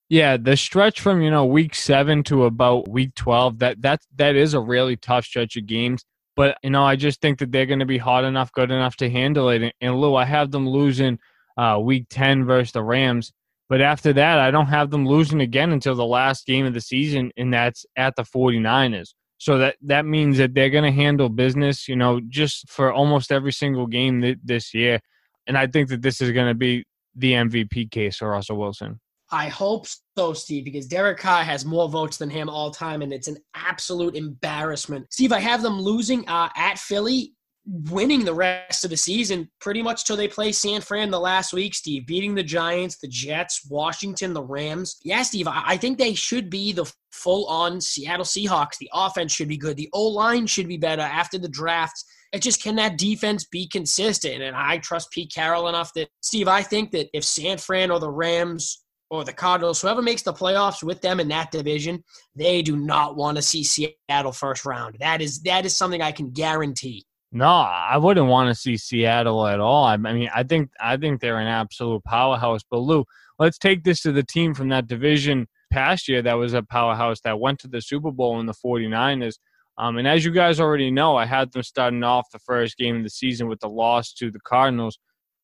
Yeah, 0.10 0.38
the 0.38 0.58
stretch 0.58 1.01
from 1.01 1.22
you 1.22 1.31
know 1.31 1.46
week 1.46 1.75
seven 1.75 2.24
to 2.24 2.46
about 2.46 2.88
week 2.88 3.15
twelve 3.15 3.60
that 3.60 3.81
that 3.81 4.01
that 4.15 4.36
is 4.36 4.53
a 4.53 4.60
really 4.60 4.98
tough 4.98 5.25
stretch 5.25 5.55
of 5.55 5.65
games. 5.65 6.03
But 6.36 6.58
you 6.63 6.69
know, 6.69 6.84
I 6.84 6.96
just 6.96 7.22
think 7.22 7.39
that 7.39 7.51
they're 7.51 7.65
going 7.65 7.79
to 7.79 7.86
be 7.86 7.98
hot 7.98 8.24
enough, 8.24 8.51
good 8.51 8.72
enough 8.72 8.96
to 8.98 9.10
handle 9.10 9.50
it. 9.50 9.74
And 9.81 9.96
Lou, 9.96 10.15
I 10.15 10.25
have 10.25 10.51
them 10.51 10.67
losing 10.67 11.19
uh, 11.58 11.79
week 11.81 12.05
ten 12.10 12.46
versus 12.46 12.72
the 12.72 12.84
Rams. 12.84 13.31
But 13.67 13.81
after 13.81 14.13
that, 14.13 14.39
I 14.39 14.50
don't 14.50 14.65
have 14.67 14.89
them 14.89 15.05
losing 15.05 15.41
again 15.41 15.72
until 15.72 15.93
the 15.93 16.05
last 16.05 16.48
game 16.48 16.65
of 16.65 16.74
the 16.74 16.81
season, 16.81 17.31
and 17.38 17.53
that's 17.53 17.86
at 17.96 18.15
the 18.15 18.24
49ers. 18.24 19.13
So 19.39 19.58
that 19.58 19.77
that 19.84 20.05
means 20.05 20.38
that 20.38 20.53
they're 20.53 20.69
going 20.69 20.84
to 20.84 20.91
handle 20.91 21.29
business, 21.29 21.88
you 21.88 21.96
know, 21.96 22.19
just 22.27 22.69
for 22.69 22.91
almost 22.91 23.31
every 23.31 23.53
single 23.53 23.88
game 23.88 24.22
th- 24.22 24.38
this 24.43 24.74
year. 24.74 25.00
And 25.48 25.58
I 25.58 25.65
think 25.65 25.89
that 25.89 26.01
this 26.01 26.22
is 26.22 26.31
going 26.31 26.50
to 26.50 26.53
be 26.53 26.86
the 27.15 27.34
MVP 27.34 27.89
case 27.89 28.17
for 28.17 28.29
Russell 28.29 28.58
Wilson. 28.58 29.00
I 29.31 29.48
hope 29.48 29.86
so, 30.17 30.34
Steve, 30.34 30.65
because 30.65 30.88
Derek 30.88 31.19
Carr 31.19 31.43
has 31.43 31.63
more 31.63 31.88
votes 31.88 32.17
than 32.17 32.29
him 32.29 32.50
all 32.50 32.72
time, 32.72 33.01
and 33.01 33.13
it's 33.13 33.27
an 33.27 33.38
absolute 33.53 34.15
embarrassment. 34.15 35.12
Steve, 35.13 35.31
I 35.31 35.39
have 35.39 35.62
them 35.62 35.79
losing 35.79 36.27
uh, 36.27 36.50
at 36.55 36.79
Philly. 36.79 37.34
Winning 37.70 38.26
the 38.26 38.34
rest 38.34 38.84
of 38.84 38.90
the 38.90 38.98
season 38.98 39.50
pretty 39.62 39.82
much 39.82 40.06
till 40.06 40.18
they 40.18 40.28
play 40.28 40.52
San 40.52 40.82
Fran 40.82 41.12
the 41.12 41.20
last 41.20 41.54
week, 41.54 41.76
Steve, 41.76 42.08
beating 42.08 42.34
the 42.34 42.44
Giants, 42.44 42.98
the 42.98 43.08
Jets, 43.08 43.68
Washington, 43.70 44.34
the 44.34 44.44
Rams. 44.44 44.98
Yeah, 45.04 45.22
Steve, 45.22 45.48
I 45.48 45.78
think 45.78 45.98
they 45.98 46.14
should 46.14 46.50
be 46.50 46.72
the 46.72 46.92
full 47.12 47.46
on 47.48 47.80
Seattle 47.80 48.26
Seahawks. 48.26 48.78
The 48.80 48.90
offense 48.94 49.34
should 49.34 49.48
be 49.48 49.58
good. 49.58 49.78
The 49.78 49.90
O 49.94 50.08
line 50.08 50.48
should 50.48 50.68
be 50.68 50.78
better 50.78 51.02
after 51.02 51.38
the 51.38 51.50
draft. 51.50 52.04
It 52.32 52.42
just 52.42 52.62
can 52.62 52.76
that 52.76 52.98
defense 52.98 53.46
be 53.46 53.68
consistent? 53.68 54.42
And 54.42 54.56
I 54.56 54.78
trust 54.80 55.12
Pete 55.12 55.32
Carroll 55.34 55.68
enough 55.68 55.94
that, 55.94 56.10
Steve, 56.22 56.48
I 56.48 56.62
think 56.62 56.92
that 56.92 57.10
if 57.14 57.24
San 57.24 57.58
Fran 57.58 57.92
or 57.92 58.00
the 58.00 58.12
Rams 58.12 58.84
or 59.12 59.24
the 59.24 59.34
Cardinals, 59.34 59.82
whoever 59.82 60.02
makes 60.02 60.22
the 60.22 60.34
playoffs 60.34 60.84
with 60.84 61.02
them 61.02 61.20
in 61.20 61.28
that 61.30 61.52
division, 61.52 62.04
they 62.36 62.62
do 62.62 62.76
not 62.78 63.16
want 63.16 63.38
to 63.38 63.42
see 63.42 63.64
Seattle 63.64 64.32
first 64.32 64.66
round. 64.66 64.98
That 65.00 65.22
is 65.22 65.42
that 65.42 65.66
is 65.66 65.76
something 65.76 66.02
I 66.02 66.12
can 66.12 66.32
guarantee. 66.32 67.06
No, 67.31 67.45
I 67.45 67.98
wouldn't 67.98 68.27
want 68.27 68.50
to 68.50 68.59
see 68.59 68.75
Seattle 68.75 69.45
at 69.45 69.59
all. 69.59 69.86
I, 69.86 69.98
mean, 69.98 70.29
I 70.33 70.41
think 70.43 70.71
I 70.79 70.98
think 70.98 71.21
they're 71.21 71.38
an 71.39 71.48
absolute 71.48 72.03
powerhouse. 72.03 72.62
But 72.69 72.79
Lou, 72.79 73.05
let's 73.38 73.59
take 73.59 73.83
this 73.83 74.01
to 74.01 74.12
the 74.12 74.24
team 74.24 74.55
from 74.55 74.69
that 74.69 74.88
division 74.88 75.48
past 75.71 76.07
year 76.07 76.24
that 76.24 76.33
was 76.33 76.53
a 76.53 76.63
powerhouse 76.63 77.21
that 77.21 77.39
went 77.39 77.59
to 77.59 77.67
the 77.67 77.81
Super 77.81 78.12
Bowl 78.12 78.39
in 78.39 78.48
the 78.48 78.53
49ers. 78.53 79.38
Um, 79.77 79.98
and 79.98 80.07
as 80.07 80.25
you 80.25 80.31
guys 80.31 80.59
already 80.59 80.89
know, 80.89 81.15
I 81.15 81.25
had 81.25 81.51
them 81.51 81.63
starting 81.63 82.03
off 82.03 82.31
the 82.31 82.39
first 82.39 82.77
game 82.77 82.98
of 82.98 83.03
the 83.03 83.09
season 83.09 83.48
with 83.48 83.59
the 83.59 83.69
loss 83.69 84.12
to 84.13 84.31
the 84.31 84.39
Cardinals. 84.41 84.98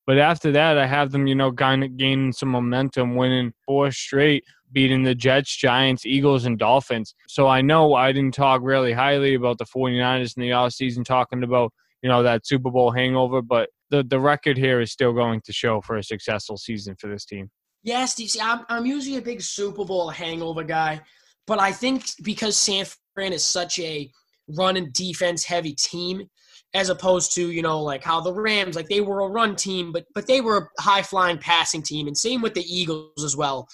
But 0.07 0.19
after 0.19 0.51
that, 0.51 0.77
I 0.77 0.85
have 0.85 1.11
them, 1.11 1.25
you 1.27 1.35
know, 1.35 1.51
kind 1.51 1.83
of 1.83 1.97
gaining 1.97 2.31
some 2.31 2.49
momentum, 2.49 3.15
winning 3.15 3.53
four 3.65 3.91
straight, 3.91 4.43
beating 4.71 5.03
the 5.03 5.15
Jets, 5.15 5.55
Giants, 5.55 6.05
Eagles, 6.05 6.45
and 6.45 6.59
Dolphins. 6.59 7.15
So 7.27 7.47
I 7.47 7.61
know 7.61 7.95
I 7.95 8.11
didn't 8.11 8.35
talk 8.35 8.61
really 8.63 8.93
highly 8.93 9.33
about 9.33 9.57
the 9.57 9.65
49ers 9.65 10.37
in 10.37 10.41
the 10.41 10.49
offseason, 10.49 11.03
talking 11.03 11.43
about, 11.43 11.73
you 12.03 12.09
know, 12.09 12.21
that 12.21 12.45
Super 12.45 12.69
Bowl 12.69 12.91
hangover, 12.91 13.41
but 13.41 13.69
the, 13.89 14.03
the 14.03 14.19
record 14.19 14.57
here 14.57 14.81
is 14.81 14.91
still 14.91 15.13
going 15.13 15.41
to 15.41 15.53
show 15.53 15.81
for 15.81 15.97
a 15.97 16.03
successful 16.03 16.57
season 16.57 16.95
for 16.99 17.07
this 17.07 17.25
team. 17.25 17.49
Yes, 17.83 18.15
see, 18.15 18.39
I'm, 18.41 18.65
I'm 18.69 18.85
usually 18.85 19.17
a 19.17 19.21
big 19.21 19.41
Super 19.41 19.85
Bowl 19.85 20.09
hangover 20.09 20.63
guy, 20.63 21.01
but 21.47 21.59
I 21.59 21.71
think 21.71 22.05
because 22.23 22.57
San 22.57 22.85
Fran 23.13 23.33
is 23.33 23.45
such 23.45 23.79
a 23.79 24.09
run 24.49 24.77
and 24.77 24.91
defense 24.93 25.43
heavy 25.43 25.73
team, 25.73 26.27
as 26.75 26.89
opposed 26.89 27.33
to 27.33 27.51
you 27.51 27.61
know 27.61 27.81
like 27.81 28.03
how 28.03 28.21
the 28.21 28.33
Rams 28.33 28.75
like 28.75 28.89
they 28.89 29.01
were 29.01 29.21
a 29.21 29.29
run 29.29 29.55
team, 29.55 29.91
but 29.91 30.05
but 30.13 30.27
they 30.27 30.41
were 30.41 30.69
a 30.77 30.81
high 30.81 31.01
flying 31.01 31.39
passing 31.39 31.81
team, 31.81 32.07
and 32.07 32.15
same 32.15 32.41
with 32.41 32.53
the 32.53 32.61
Eagles 32.61 33.23
as 33.23 33.35
well 33.35 33.67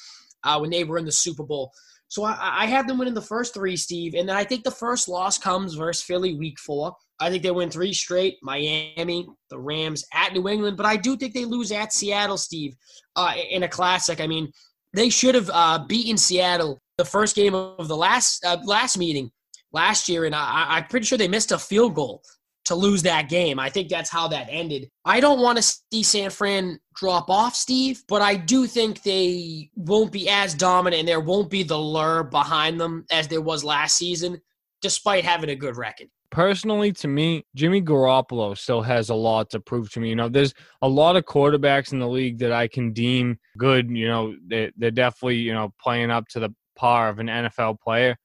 uh, 0.43 0.57
when 0.59 0.69
they 0.69 0.85
were 0.85 0.97
in 0.97 1.05
the 1.05 1.11
Super 1.11 1.43
Bowl. 1.43 1.71
So 2.07 2.23
I, 2.23 2.37
I 2.41 2.65
have 2.67 2.87
them 2.87 2.97
winning 2.97 3.13
the 3.13 3.21
first 3.21 3.53
three, 3.53 3.75
Steve, 3.75 4.13
and 4.13 4.29
then 4.29 4.35
I 4.35 4.43
think 4.43 4.63
the 4.63 4.71
first 4.71 5.07
loss 5.09 5.37
comes 5.37 5.73
versus 5.73 6.03
Philly 6.03 6.35
week 6.35 6.59
four. 6.59 6.95
I 7.19 7.29
think 7.29 7.43
they 7.43 7.51
win 7.51 7.69
three 7.69 7.93
straight. 7.93 8.37
Miami, 8.41 9.27
the 9.49 9.59
Rams 9.59 10.03
at 10.13 10.33
New 10.33 10.47
England, 10.47 10.77
but 10.77 10.85
I 10.85 10.95
do 10.95 11.17
think 11.17 11.33
they 11.33 11.45
lose 11.45 11.71
at 11.71 11.93
Seattle, 11.93 12.37
Steve, 12.37 12.75
uh, 13.15 13.33
in 13.49 13.63
a 13.63 13.67
classic. 13.67 14.21
I 14.21 14.27
mean, 14.27 14.51
they 14.93 15.09
should 15.09 15.35
have 15.35 15.49
uh, 15.53 15.85
beaten 15.87 16.17
Seattle 16.17 16.81
the 16.97 17.05
first 17.05 17.35
game 17.35 17.55
of 17.55 17.87
the 17.87 17.97
last 17.97 18.45
uh, 18.45 18.57
last 18.63 18.97
meeting 18.97 19.31
last 19.73 20.07
year, 20.09 20.25
and 20.25 20.35
I, 20.35 20.65
I'm 20.69 20.85
pretty 20.85 21.05
sure 21.05 21.17
they 21.17 21.27
missed 21.27 21.51
a 21.51 21.57
field 21.57 21.95
goal 21.95 22.21
to 22.71 22.75
lose 22.75 23.03
that 23.03 23.27
game. 23.27 23.59
I 23.59 23.69
think 23.69 23.89
that's 23.89 24.09
how 24.09 24.29
that 24.29 24.47
ended. 24.49 24.89
I 25.03 25.19
don't 25.19 25.41
want 25.41 25.57
to 25.57 25.61
see 25.61 26.03
San 26.03 26.29
Fran 26.29 26.79
drop 26.95 27.29
off, 27.29 27.53
Steve, 27.53 28.01
but 28.07 28.21
I 28.21 28.35
do 28.35 28.65
think 28.65 29.03
they 29.03 29.69
won't 29.75 30.11
be 30.11 30.29
as 30.29 30.53
dominant 30.53 31.01
and 31.01 31.07
there 31.07 31.19
won't 31.19 31.49
be 31.49 31.63
the 31.63 31.77
lure 31.77 32.23
behind 32.23 32.79
them 32.79 33.05
as 33.11 33.27
there 33.27 33.41
was 33.41 33.65
last 33.65 33.97
season, 33.97 34.41
despite 34.81 35.25
having 35.25 35.49
a 35.49 35.55
good 35.55 35.75
record. 35.75 36.07
Personally, 36.29 36.93
to 36.93 37.09
me, 37.09 37.45
Jimmy 37.55 37.81
Garoppolo 37.81 38.57
still 38.57 38.81
has 38.81 39.09
a 39.09 39.15
lot 39.15 39.49
to 39.49 39.59
prove 39.59 39.91
to 39.91 39.99
me. 39.99 40.07
You 40.07 40.15
know, 40.15 40.29
there's 40.29 40.53
a 40.81 40.87
lot 40.87 41.17
of 41.17 41.25
quarterbacks 41.25 41.91
in 41.91 41.99
the 41.99 42.07
league 42.07 42.37
that 42.37 42.53
I 42.53 42.69
can 42.69 42.93
deem 42.93 43.37
good. 43.57 43.89
You 43.91 44.07
know, 44.07 44.35
they, 44.47 44.71
they're 44.77 44.91
definitely, 44.91 45.39
you 45.39 45.53
know, 45.53 45.73
playing 45.81 46.09
up 46.09 46.29
to 46.29 46.39
the 46.39 46.55
par 46.77 47.09
of 47.09 47.19
an 47.19 47.27
NFL 47.27 47.81
player 47.81 48.15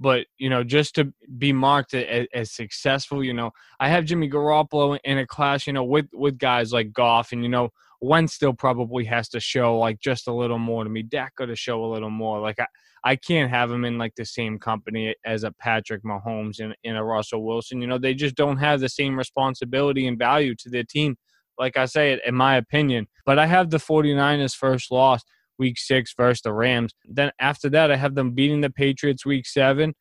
but 0.00 0.26
you 0.38 0.48
know 0.48 0.64
just 0.64 0.94
to 0.94 1.12
be 1.38 1.52
marked 1.52 1.94
as, 1.94 2.26
as, 2.34 2.50
successful 2.50 3.22
you 3.22 3.34
know 3.34 3.50
i 3.78 3.88
have 3.88 4.04
jimmy 4.04 4.28
garoppolo 4.28 4.98
in 5.04 5.18
a 5.18 5.26
class 5.26 5.66
you 5.66 5.72
know 5.72 5.84
with 5.84 6.06
with 6.12 6.38
guys 6.38 6.72
like 6.72 6.92
goff 6.92 7.32
and 7.32 7.42
you 7.42 7.48
know 7.48 7.70
Wentz 8.00 8.32
still 8.32 8.54
probably 8.54 9.04
has 9.04 9.28
to 9.28 9.40
show 9.40 9.78
like 9.78 10.00
just 10.00 10.26
a 10.26 10.32
little 10.32 10.58
more 10.58 10.84
to 10.84 10.90
me. 10.90 11.02
Dak 11.02 11.36
got 11.36 11.46
to 11.46 11.56
show 11.56 11.84
a 11.84 11.92
little 11.92 12.10
more. 12.10 12.40
Like 12.40 12.58
I, 12.58 12.66
I 13.04 13.16
can't 13.16 13.50
have 13.50 13.70
him 13.70 13.84
in 13.84 13.98
like 13.98 14.14
the 14.14 14.24
same 14.24 14.58
company 14.58 15.14
as 15.24 15.44
a 15.44 15.52
Patrick 15.52 16.02
Mahomes 16.02 16.60
and, 16.60 16.74
and 16.84 16.96
a 16.96 17.04
Russell 17.04 17.44
Wilson. 17.44 17.80
You 17.80 17.86
know, 17.86 17.98
they 17.98 18.14
just 18.14 18.36
don't 18.36 18.56
have 18.56 18.80
the 18.80 18.88
same 18.88 19.18
responsibility 19.18 20.06
and 20.06 20.18
value 20.18 20.54
to 20.56 20.70
their 20.70 20.84
team. 20.84 21.16
Like 21.58 21.76
I 21.76 21.84
say, 21.84 22.18
in 22.26 22.34
my 22.34 22.56
opinion. 22.56 23.06
But 23.26 23.38
I 23.38 23.46
have 23.46 23.68
the 23.68 23.76
49ers 23.76 24.54
first 24.54 24.90
loss 24.90 25.22
week 25.60 25.78
six 25.78 26.12
versus 26.16 26.42
the 26.42 26.52
Rams. 26.52 26.92
Then 27.04 27.30
after 27.38 27.70
that, 27.70 27.92
I 27.92 27.96
have 27.96 28.16
them 28.16 28.32
beating 28.32 28.62
the 28.62 28.70
Patriots 28.70 29.24
week 29.24 29.46
seven 29.46 29.94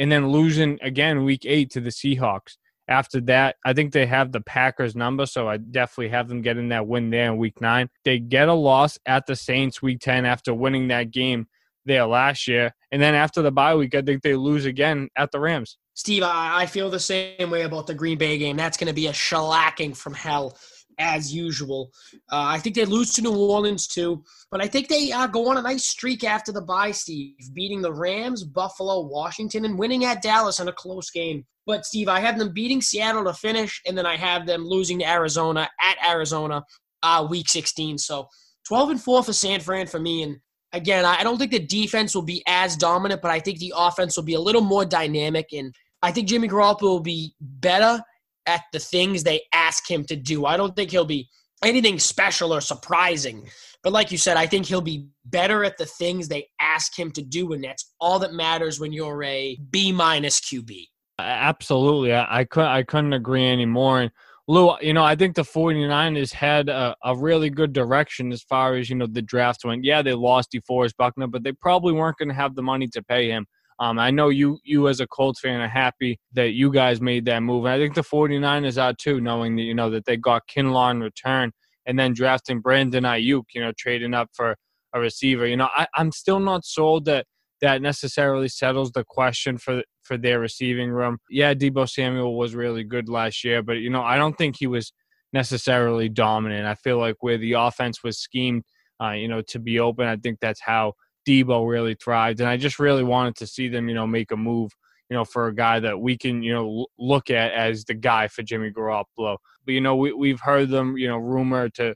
and 0.00 0.10
then 0.10 0.30
losing 0.30 0.78
again 0.82 1.22
week 1.22 1.42
eight 1.44 1.70
to 1.72 1.80
the 1.80 1.90
Seahawks. 1.90 2.56
After 2.88 3.20
that, 3.22 3.56
I 3.64 3.72
think 3.72 3.92
they 3.92 4.06
have 4.06 4.32
the 4.32 4.42
Packers 4.42 4.94
number, 4.94 5.24
so 5.24 5.48
I 5.48 5.56
definitely 5.56 6.08
have 6.08 6.28
them 6.28 6.42
getting 6.42 6.68
that 6.70 6.86
win 6.86 7.10
there 7.10 7.32
in 7.32 7.38
week 7.38 7.60
nine. 7.60 7.88
They 8.04 8.18
get 8.18 8.48
a 8.48 8.54
loss 8.54 8.98
at 9.06 9.26
the 9.26 9.36
Saints 9.36 9.80
week 9.80 10.00
10 10.00 10.26
after 10.26 10.52
winning 10.52 10.88
that 10.88 11.10
game 11.10 11.46
there 11.86 12.04
last 12.06 12.46
year. 12.48 12.74
And 12.90 13.00
then 13.00 13.14
after 13.14 13.40
the 13.40 13.52
bye 13.52 13.74
week, 13.74 13.94
I 13.94 14.02
think 14.02 14.22
they 14.22 14.34
lose 14.34 14.66
again 14.66 15.08
at 15.16 15.30
the 15.30 15.40
Rams. 15.40 15.78
Steve, 15.94 16.24
I 16.26 16.66
feel 16.66 16.90
the 16.90 16.98
same 16.98 17.50
way 17.50 17.62
about 17.62 17.86
the 17.86 17.94
Green 17.94 18.18
Bay 18.18 18.36
game. 18.36 18.56
That's 18.56 18.76
going 18.76 18.88
to 18.88 18.94
be 18.94 19.06
a 19.06 19.12
shellacking 19.12 19.96
from 19.96 20.12
hell 20.12 20.58
as 20.98 21.34
usual. 21.34 21.90
Uh, 22.32 22.44
I 22.46 22.58
think 22.58 22.74
they 22.74 22.84
lose 22.84 23.12
to 23.14 23.22
New 23.22 23.34
Orleans 23.34 23.86
too, 23.86 24.22
but 24.50 24.62
I 24.62 24.66
think 24.66 24.88
they 24.88 25.12
uh, 25.12 25.26
go 25.26 25.48
on 25.48 25.56
a 25.56 25.62
nice 25.62 25.84
streak 25.84 26.24
after 26.24 26.52
the 26.52 26.62
bye, 26.62 26.90
Steve, 26.90 27.34
beating 27.52 27.82
the 27.82 27.92
Rams, 27.92 28.44
Buffalo, 28.44 29.00
Washington, 29.00 29.64
and 29.64 29.78
winning 29.78 30.04
at 30.04 30.22
Dallas 30.22 30.60
in 30.60 30.68
a 30.68 30.72
close 30.72 31.10
game. 31.10 31.44
But 31.66 31.86
Steve, 31.86 32.08
I 32.08 32.20
have 32.20 32.38
them 32.38 32.52
beating 32.52 32.82
Seattle 32.82 33.24
to 33.24 33.32
finish, 33.32 33.80
and 33.86 33.96
then 33.96 34.06
I 34.06 34.16
have 34.16 34.46
them 34.46 34.64
losing 34.64 34.98
to 34.98 35.08
Arizona 35.08 35.68
at 35.80 35.96
Arizona, 36.06 36.62
uh, 37.02 37.26
Week 37.28 37.48
16. 37.48 37.98
So 37.98 38.28
12 38.68 38.90
and 38.90 39.02
four 39.02 39.22
for 39.22 39.32
San 39.32 39.60
Fran 39.60 39.86
for 39.86 39.98
me, 39.98 40.22
and 40.22 40.36
again, 40.72 41.04
I 41.04 41.22
don't 41.22 41.38
think 41.38 41.52
the 41.52 41.58
defense 41.58 42.14
will 42.14 42.22
be 42.22 42.42
as 42.46 42.76
dominant, 42.76 43.22
but 43.22 43.30
I 43.30 43.40
think 43.40 43.58
the 43.58 43.72
offense 43.76 44.16
will 44.16 44.24
be 44.24 44.34
a 44.34 44.40
little 44.40 44.60
more 44.60 44.84
dynamic, 44.84 45.52
and 45.52 45.74
I 46.02 46.12
think 46.12 46.28
Jimmy 46.28 46.48
Garoppolo 46.48 46.82
will 46.82 47.00
be 47.00 47.34
better 47.40 48.02
at 48.46 48.62
the 48.72 48.78
things 48.78 49.22
they 49.22 49.42
ask 49.52 49.90
him 49.90 50.04
to 50.04 50.16
do. 50.16 50.46
I 50.46 50.56
don't 50.56 50.74
think 50.76 50.90
he'll 50.90 51.04
be 51.04 51.28
anything 51.64 51.98
special 51.98 52.52
or 52.52 52.60
surprising. 52.60 53.48
But 53.82 53.92
like 53.92 54.10
you 54.10 54.18
said, 54.18 54.36
I 54.36 54.46
think 54.46 54.66
he'll 54.66 54.80
be 54.80 55.08
better 55.26 55.64
at 55.64 55.76
the 55.78 55.86
things 55.86 56.28
they 56.28 56.48
ask 56.60 56.98
him 56.98 57.10
to 57.12 57.22
do, 57.22 57.52
and 57.52 57.62
that's 57.62 57.92
all 58.00 58.18
that 58.20 58.32
matters 58.32 58.80
when 58.80 58.92
you're 58.92 59.22
a 59.22 59.58
B 59.70 59.92
minus 59.92 60.40
QB. 60.40 60.86
Absolutely. 61.18 62.12
I, 62.12 62.40
I, 62.40 62.44
couldn't, 62.44 62.70
I 62.70 62.82
couldn't 62.82 63.12
agree 63.12 63.46
anymore. 63.46 64.00
And 64.00 64.10
Lou, 64.48 64.74
you 64.80 64.92
know, 64.92 65.04
I 65.04 65.14
think 65.14 65.36
the 65.36 65.42
49ers 65.42 66.32
had 66.32 66.68
a, 66.68 66.94
a, 67.04 67.16
really 67.16 67.50
good 67.50 67.72
direction 67.72 68.32
as 68.32 68.42
far 68.42 68.74
as, 68.74 68.90
you 68.90 68.96
know, 68.96 69.06
the 69.06 69.22
draft 69.22 69.64
went. 69.64 69.84
Yeah, 69.84 70.02
they 70.02 70.12
lost 70.12 70.52
DeForest 70.52 70.96
Buckner, 70.98 71.26
but 71.26 71.44
they 71.44 71.52
probably 71.52 71.92
weren't 71.92 72.18
going 72.18 72.28
to 72.28 72.34
have 72.34 72.54
the 72.54 72.62
money 72.62 72.88
to 72.88 73.02
pay 73.02 73.28
him. 73.28 73.46
Um, 73.80 73.98
I 73.98 74.10
know 74.10 74.28
you 74.28 74.58
you 74.64 74.88
as 74.88 75.00
a 75.00 75.06
Colts 75.06 75.40
fan 75.40 75.60
are 75.60 75.68
happy 75.68 76.18
that 76.32 76.52
you 76.52 76.70
guys 76.70 77.00
made 77.00 77.24
that 77.26 77.40
move. 77.40 77.64
And 77.64 77.74
I 77.74 77.78
think 77.78 77.94
the 77.94 78.02
49ers 78.02 78.80
are 78.80 78.94
too, 78.94 79.20
knowing 79.20 79.56
that 79.56 79.62
you 79.62 79.74
know 79.74 79.90
that 79.90 80.04
they 80.04 80.16
got 80.16 80.48
Kinlaw 80.48 80.92
in 80.92 81.00
return 81.00 81.52
and 81.86 81.98
then 81.98 82.14
drafting 82.14 82.60
Brandon 82.60 83.04
Aiyuk, 83.04 83.44
you 83.54 83.60
know, 83.60 83.72
trading 83.76 84.14
up 84.14 84.30
for 84.32 84.56
a 84.94 85.00
receiver. 85.00 85.46
You 85.46 85.56
know, 85.56 85.68
I, 85.74 85.86
I'm 85.94 86.12
still 86.12 86.40
not 86.40 86.64
sold 86.64 87.04
that 87.06 87.26
that 87.60 87.82
necessarily 87.82 88.48
settles 88.48 88.92
the 88.92 89.04
question 89.04 89.58
for 89.58 89.82
for 90.02 90.16
their 90.16 90.38
receiving 90.38 90.90
room. 90.90 91.18
Yeah, 91.30 91.54
Deebo 91.54 91.88
Samuel 91.88 92.36
was 92.36 92.54
really 92.54 92.84
good 92.84 93.08
last 93.08 93.42
year, 93.44 93.62
but 93.62 93.78
you 93.78 93.90
know, 93.90 94.02
I 94.02 94.16
don't 94.16 94.36
think 94.36 94.56
he 94.58 94.66
was 94.66 94.92
necessarily 95.32 96.08
dominant. 96.08 96.66
I 96.66 96.74
feel 96.74 96.98
like 96.98 97.16
where 97.20 97.38
the 97.38 97.54
offense 97.54 98.04
was 98.04 98.18
schemed, 98.18 98.62
uh, 99.02 99.10
you 99.10 99.28
know, 99.28 99.42
to 99.48 99.58
be 99.58 99.80
open, 99.80 100.06
I 100.06 100.16
think 100.16 100.38
that's 100.40 100.60
how 100.60 100.92
Deebo 101.26 101.68
really 101.68 101.94
thrived, 101.94 102.40
and 102.40 102.48
I 102.48 102.56
just 102.56 102.78
really 102.78 103.04
wanted 103.04 103.36
to 103.36 103.46
see 103.46 103.68
them, 103.68 103.88
you 103.88 103.94
know, 103.94 104.06
make 104.06 104.30
a 104.30 104.36
move, 104.36 104.72
you 105.10 105.16
know, 105.16 105.24
for 105.24 105.48
a 105.48 105.54
guy 105.54 105.80
that 105.80 105.98
we 105.98 106.16
can, 106.16 106.42
you 106.42 106.52
know, 106.52 106.86
look 106.98 107.30
at 107.30 107.52
as 107.52 107.84
the 107.84 107.94
guy 107.94 108.28
for 108.28 108.42
Jimmy 108.42 108.70
Garoppolo. 108.70 109.38
But 109.64 109.72
you 109.72 109.80
know, 109.80 109.96
we 109.96 110.12
we've 110.12 110.40
heard 110.40 110.68
them, 110.68 110.96
you 110.96 111.08
know, 111.08 111.18
rumor 111.18 111.68
to 111.70 111.94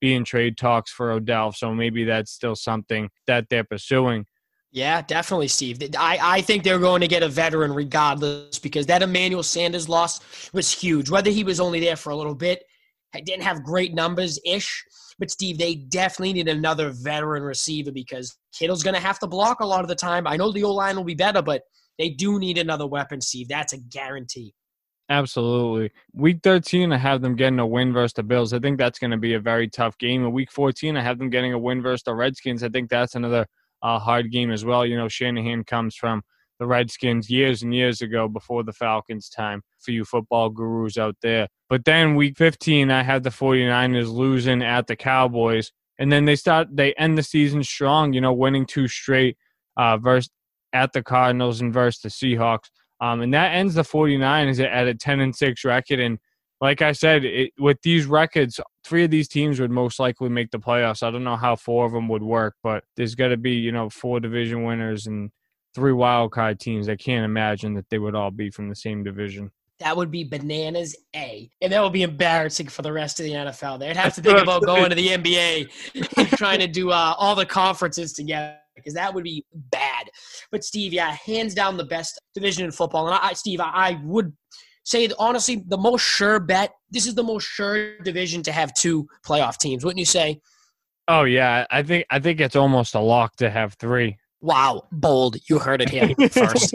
be 0.00 0.14
in 0.14 0.24
trade 0.24 0.56
talks 0.56 0.90
for 0.90 1.10
Odell, 1.10 1.52
so 1.52 1.74
maybe 1.74 2.04
that's 2.04 2.32
still 2.32 2.56
something 2.56 3.08
that 3.26 3.48
they're 3.48 3.64
pursuing. 3.64 4.26
Yeah, 4.72 5.00
definitely, 5.00 5.48
Steve. 5.48 5.78
I, 5.96 6.18
I 6.20 6.40
think 6.42 6.62
they're 6.62 6.78
going 6.78 7.00
to 7.00 7.08
get 7.08 7.22
a 7.22 7.28
veteran 7.28 7.72
regardless 7.72 8.58
because 8.58 8.84
that 8.86 9.02
Emmanuel 9.02 9.42
Sanders 9.42 9.88
loss 9.88 10.20
was 10.52 10.70
huge. 10.70 11.08
Whether 11.08 11.30
he 11.30 11.44
was 11.44 11.60
only 11.60 11.80
there 11.80 11.96
for 11.96 12.10
a 12.10 12.16
little 12.16 12.34
bit, 12.34 12.64
didn't 13.24 13.44
have 13.44 13.64
great 13.64 13.94
numbers 13.94 14.38
ish, 14.44 14.84
but 15.18 15.30
Steve, 15.30 15.58
they 15.58 15.74
definitely 15.74 16.34
need 16.34 16.48
another 16.48 16.90
veteran 16.90 17.42
receiver 17.42 17.92
because 17.92 18.36
Kittle's 18.56 18.82
going 18.82 18.94
to 18.94 19.00
have 19.00 19.18
to 19.20 19.26
block 19.26 19.60
a 19.60 19.66
lot 19.66 19.82
of 19.82 19.88
the 19.88 19.94
time. 19.94 20.26
I 20.26 20.36
know 20.36 20.52
the 20.52 20.64
O 20.64 20.72
line 20.72 20.96
will 20.96 21.04
be 21.04 21.14
better, 21.14 21.42
but 21.42 21.62
they 21.98 22.10
do 22.10 22.38
need 22.38 22.58
another 22.58 22.86
weapon, 22.86 23.20
Steve. 23.20 23.48
That's 23.48 23.72
a 23.72 23.78
guarantee. 23.78 24.54
Absolutely. 25.08 25.92
Week 26.14 26.40
13, 26.42 26.92
I 26.92 26.98
have 26.98 27.22
them 27.22 27.36
getting 27.36 27.60
a 27.60 27.66
win 27.66 27.92
versus 27.92 28.14
the 28.14 28.24
Bills. 28.24 28.52
I 28.52 28.58
think 28.58 28.76
that's 28.76 28.98
going 28.98 29.12
to 29.12 29.16
be 29.16 29.34
a 29.34 29.40
very 29.40 29.68
tough 29.68 29.96
game. 29.98 30.24
In 30.24 30.32
week 30.32 30.50
14, 30.50 30.96
I 30.96 31.02
have 31.02 31.18
them 31.18 31.30
getting 31.30 31.52
a 31.52 31.58
win 31.58 31.80
versus 31.80 32.02
the 32.02 32.14
Redskins. 32.14 32.64
I 32.64 32.68
think 32.68 32.90
that's 32.90 33.14
another 33.14 33.46
uh, 33.82 33.98
hard 34.00 34.32
game 34.32 34.50
as 34.50 34.64
well. 34.64 34.84
You 34.84 34.96
know, 34.96 35.08
Shanahan 35.08 35.62
comes 35.64 35.94
from 35.94 36.22
the 36.58 36.66
Redskins 36.66 37.30
years 37.30 37.62
and 37.62 37.74
years 37.74 38.02
ago 38.02 38.28
before 38.28 38.62
the 38.62 38.72
Falcons' 38.72 39.28
time 39.28 39.62
for 39.78 39.90
you 39.90 40.04
football 40.04 40.50
gurus 40.50 40.98
out 40.98 41.16
there. 41.22 41.48
But 41.68 41.84
then 41.84 42.14
week 42.14 42.36
15, 42.36 42.90
I 42.90 43.02
had 43.02 43.22
the 43.22 43.30
49ers 43.30 44.12
losing 44.12 44.62
at 44.62 44.86
the 44.86 44.96
Cowboys. 44.96 45.72
And 45.98 46.12
then 46.12 46.24
they 46.26 46.36
start, 46.36 46.68
they 46.70 46.92
end 46.94 47.16
the 47.16 47.22
season 47.22 47.62
strong, 47.62 48.12
you 48.12 48.20
know, 48.20 48.32
winning 48.32 48.66
two 48.66 48.88
straight 48.88 49.36
uh, 49.76 49.96
versus 49.96 50.30
at 50.72 50.92
the 50.92 51.02
Cardinals 51.02 51.60
and 51.60 51.72
versus 51.72 52.02
the 52.02 52.08
Seahawks. 52.08 52.70
Um, 53.00 53.20
and 53.20 53.32
that 53.34 53.54
ends 53.54 53.74
the 53.74 53.82
49ers 53.82 54.64
at 54.64 54.86
a 54.86 54.94
10 54.94 55.20
and 55.20 55.34
6 55.34 55.64
record. 55.64 56.00
And 56.00 56.18
like 56.60 56.82
I 56.82 56.92
said, 56.92 57.24
it, 57.24 57.52
with 57.58 57.80
these 57.82 58.06
records, 58.06 58.60
three 58.84 59.04
of 59.04 59.10
these 59.10 59.28
teams 59.28 59.60
would 59.60 59.70
most 59.70 59.98
likely 59.98 60.28
make 60.28 60.50
the 60.50 60.58
playoffs. 60.58 61.02
I 61.02 61.10
don't 61.10 61.24
know 61.24 61.36
how 61.36 61.56
four 61.56 61.86
of 61.86 61.92
them 61.92 62.08
would 62.08 62.22
work, 62.22 62.54
but 62.62 62.84
there's 62.96 63.14
got 63.14 63.28
to 63.28 63.36
be, 63.36 63.52
you 63.52 63.72
know, 63.72 63.90
four 63.90 64.20
division 64.20 64.64
winners 64.64 65.06
and 65.06 65.30
three 65.76 65.92
wild 65.92 66.32
card 66.32 66.58
teams. 66.58 66.88
I 66.88 66.96
can't 66.96 67.24
imagine 67.24 67.74
that 67.74 67.88
they 67.90 67.98
would 67.98 68.16
all 68.16 68.30
be 68.30 68.50
from 68.50 68.68
the 68.68 68.74
same 68.74 69.04
division. 69.04 69.52
That 69.78 69.94
would 69.94 70.10
be 70.10 70.24
bananas 70.24 70.96
A. 71.14 71.50
And 71.60 71.70
that 71.70 71.82
would 71.82 71.92
be 71.92 72.02
embarrassing 72.02 72.68
for 72.68 72.80
the 72.80 72.92
rest 72.92 73.20
of 73.20 73.26
the 73.26 73.32
NFL. 73.32 73.78
They'd 73.78 73.94
have 73.94 74.14
to 74.14 74.22
think 74.22 74.40
about 74.40 74.64
going 74.64 74.88
to 74.88 74.96
the 74.96 75.08
NBA 75.08 76.08
and 76.16 76.28
trying 76.30 76.60
to 76.60 76.66
do 76.66 76.90
uh, 76.90 77.14
all 77.18 77.34
the 77.34 77.44
conferences 77.44 78.14
together 78.14 78.56
because 78.74 78.94
that 78.94 79.12
would 79.12 79.22
be 79.22 79.44
bad. 79.52 80.08
But 80.50 80.64
Steve, 80.64 80.94
yeah, 80.94 81.14
hands 81.24 81.54
down 81.54 81.76
the 81.76 81.84
best 81.84 82.18
division 82.34 82.64
in 82.64 82.72
football. 82.72 83.06
And 83.06 83.18
I, 83.20 83.34
Steve, 83.34 83.60
I, 83.60 83.70
I 83.74 84.00
would 84.02 84.32
say 84.82 85.10
honestly 85.18 85.62
the 85.66 85.76
most 85.76 86.02
sure 86.02 86.40
bet. 86.40 86.72
This 86.90 87.06
is 87.06 87.14
the 87.14 87.22
most 87.22 87.44
sure 87.44 87.98
division 87.98 88.42
to 88.44 88.52
have 88.52 88.72
two 88.72 89.06
playoff 89.26 89.58
teams. 89.58 89.84
Wouldn't 89.84 89.98
you 89.98 90.06
say? 90.06 90.40
Oh 91.06 91.24
yeah, 91.24 91.66
I 91.70 91.82
think 91.82 92.06
I 92.08 92.18
think 92.18 92.40
it's 92.40 92.56
almost 92.56 92.94
a 92.94 93.00
lock 93.00 93.36
to 93.36 93.50
have 93.50 93.74
three. 93.74 94.16
Wow, 94.40 94.86
bold. 94.92 95.36
You 95.48 95.58
heard 95.58 95.80
it 95.80 95.88
here 95.88 96.14
first. 96.30 96.74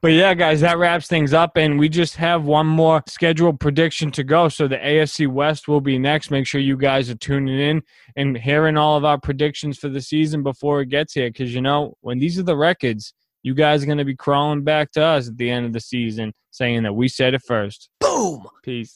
but 0.00 0.12
yeah, 0.12 0.32
guys, 0.34 0.60
that 0.60 0.78
wraps 0.78 1.08
things 1.08 1.34
up. 1.34 1.56
And 1.56 1.78
we 1.78 1.88
just 1.88 2.16
have 2.16 2.44
one 2.44 2.66
more 2.66 3.02
scheduled 3.08 3.60
prediction 3.60 4.10
to 4.12 4.24
go. 4.24 4.48
So 4.48 4.68
the 4.68 4.78
AFC 4.78 5.26
West 5.28 5.68
will 5.68 5.80
be 5.80 5.98
next. 5.98 6.30
Make 6.30 6.46
sure 6.46 6.60
you 6.60 6.76
guys 6.76 7.10
are 7.10 7.16
tuning 7.16 7.58
in 7.58 7.82
and 8.16 8.36
hearing 8.36 8.76
all 8.76 8.96
of 8.96 9.04
our 9.04 9.18
predictions 9.18 9.78
for 9.78 9.88
the 9.88 10.00
season 10.00 10.42
before 10.42 10.80
it 10.80 10.88
gets 10.88 11.14
here. 11.14 11.28
Because, 11.28 11.54
you 11.54 11.60
know, 11.60 11.96
when 12.00 12.18
these 12.18 12.38
are 12.38 12.44
the 12.44 12.56
records, 12.56 13.12
you 13.42 13.54
guys 13.54 13.82
are 13.82 13.86
going 13.86 13.98
to 13.98 14.04
be 14.04 14.16
crawling 14.16 14.62
back 14.62 14.92
to 14.92 15.02
us 15.02 15.28
at 15.28 15.36
the 15.36 15.50
end 15.50 15.66
of 15.66 15.72
the 15.72 15.80
season 15.80 16.32
saying 16.52 16.84
that 16.84 16.92
we 16.92 17.08
said 17.08 17.34
it 17.34 17.42
first. 17.46 17.88
Boom. 18.00 18.46
Peace. 18.62 18.90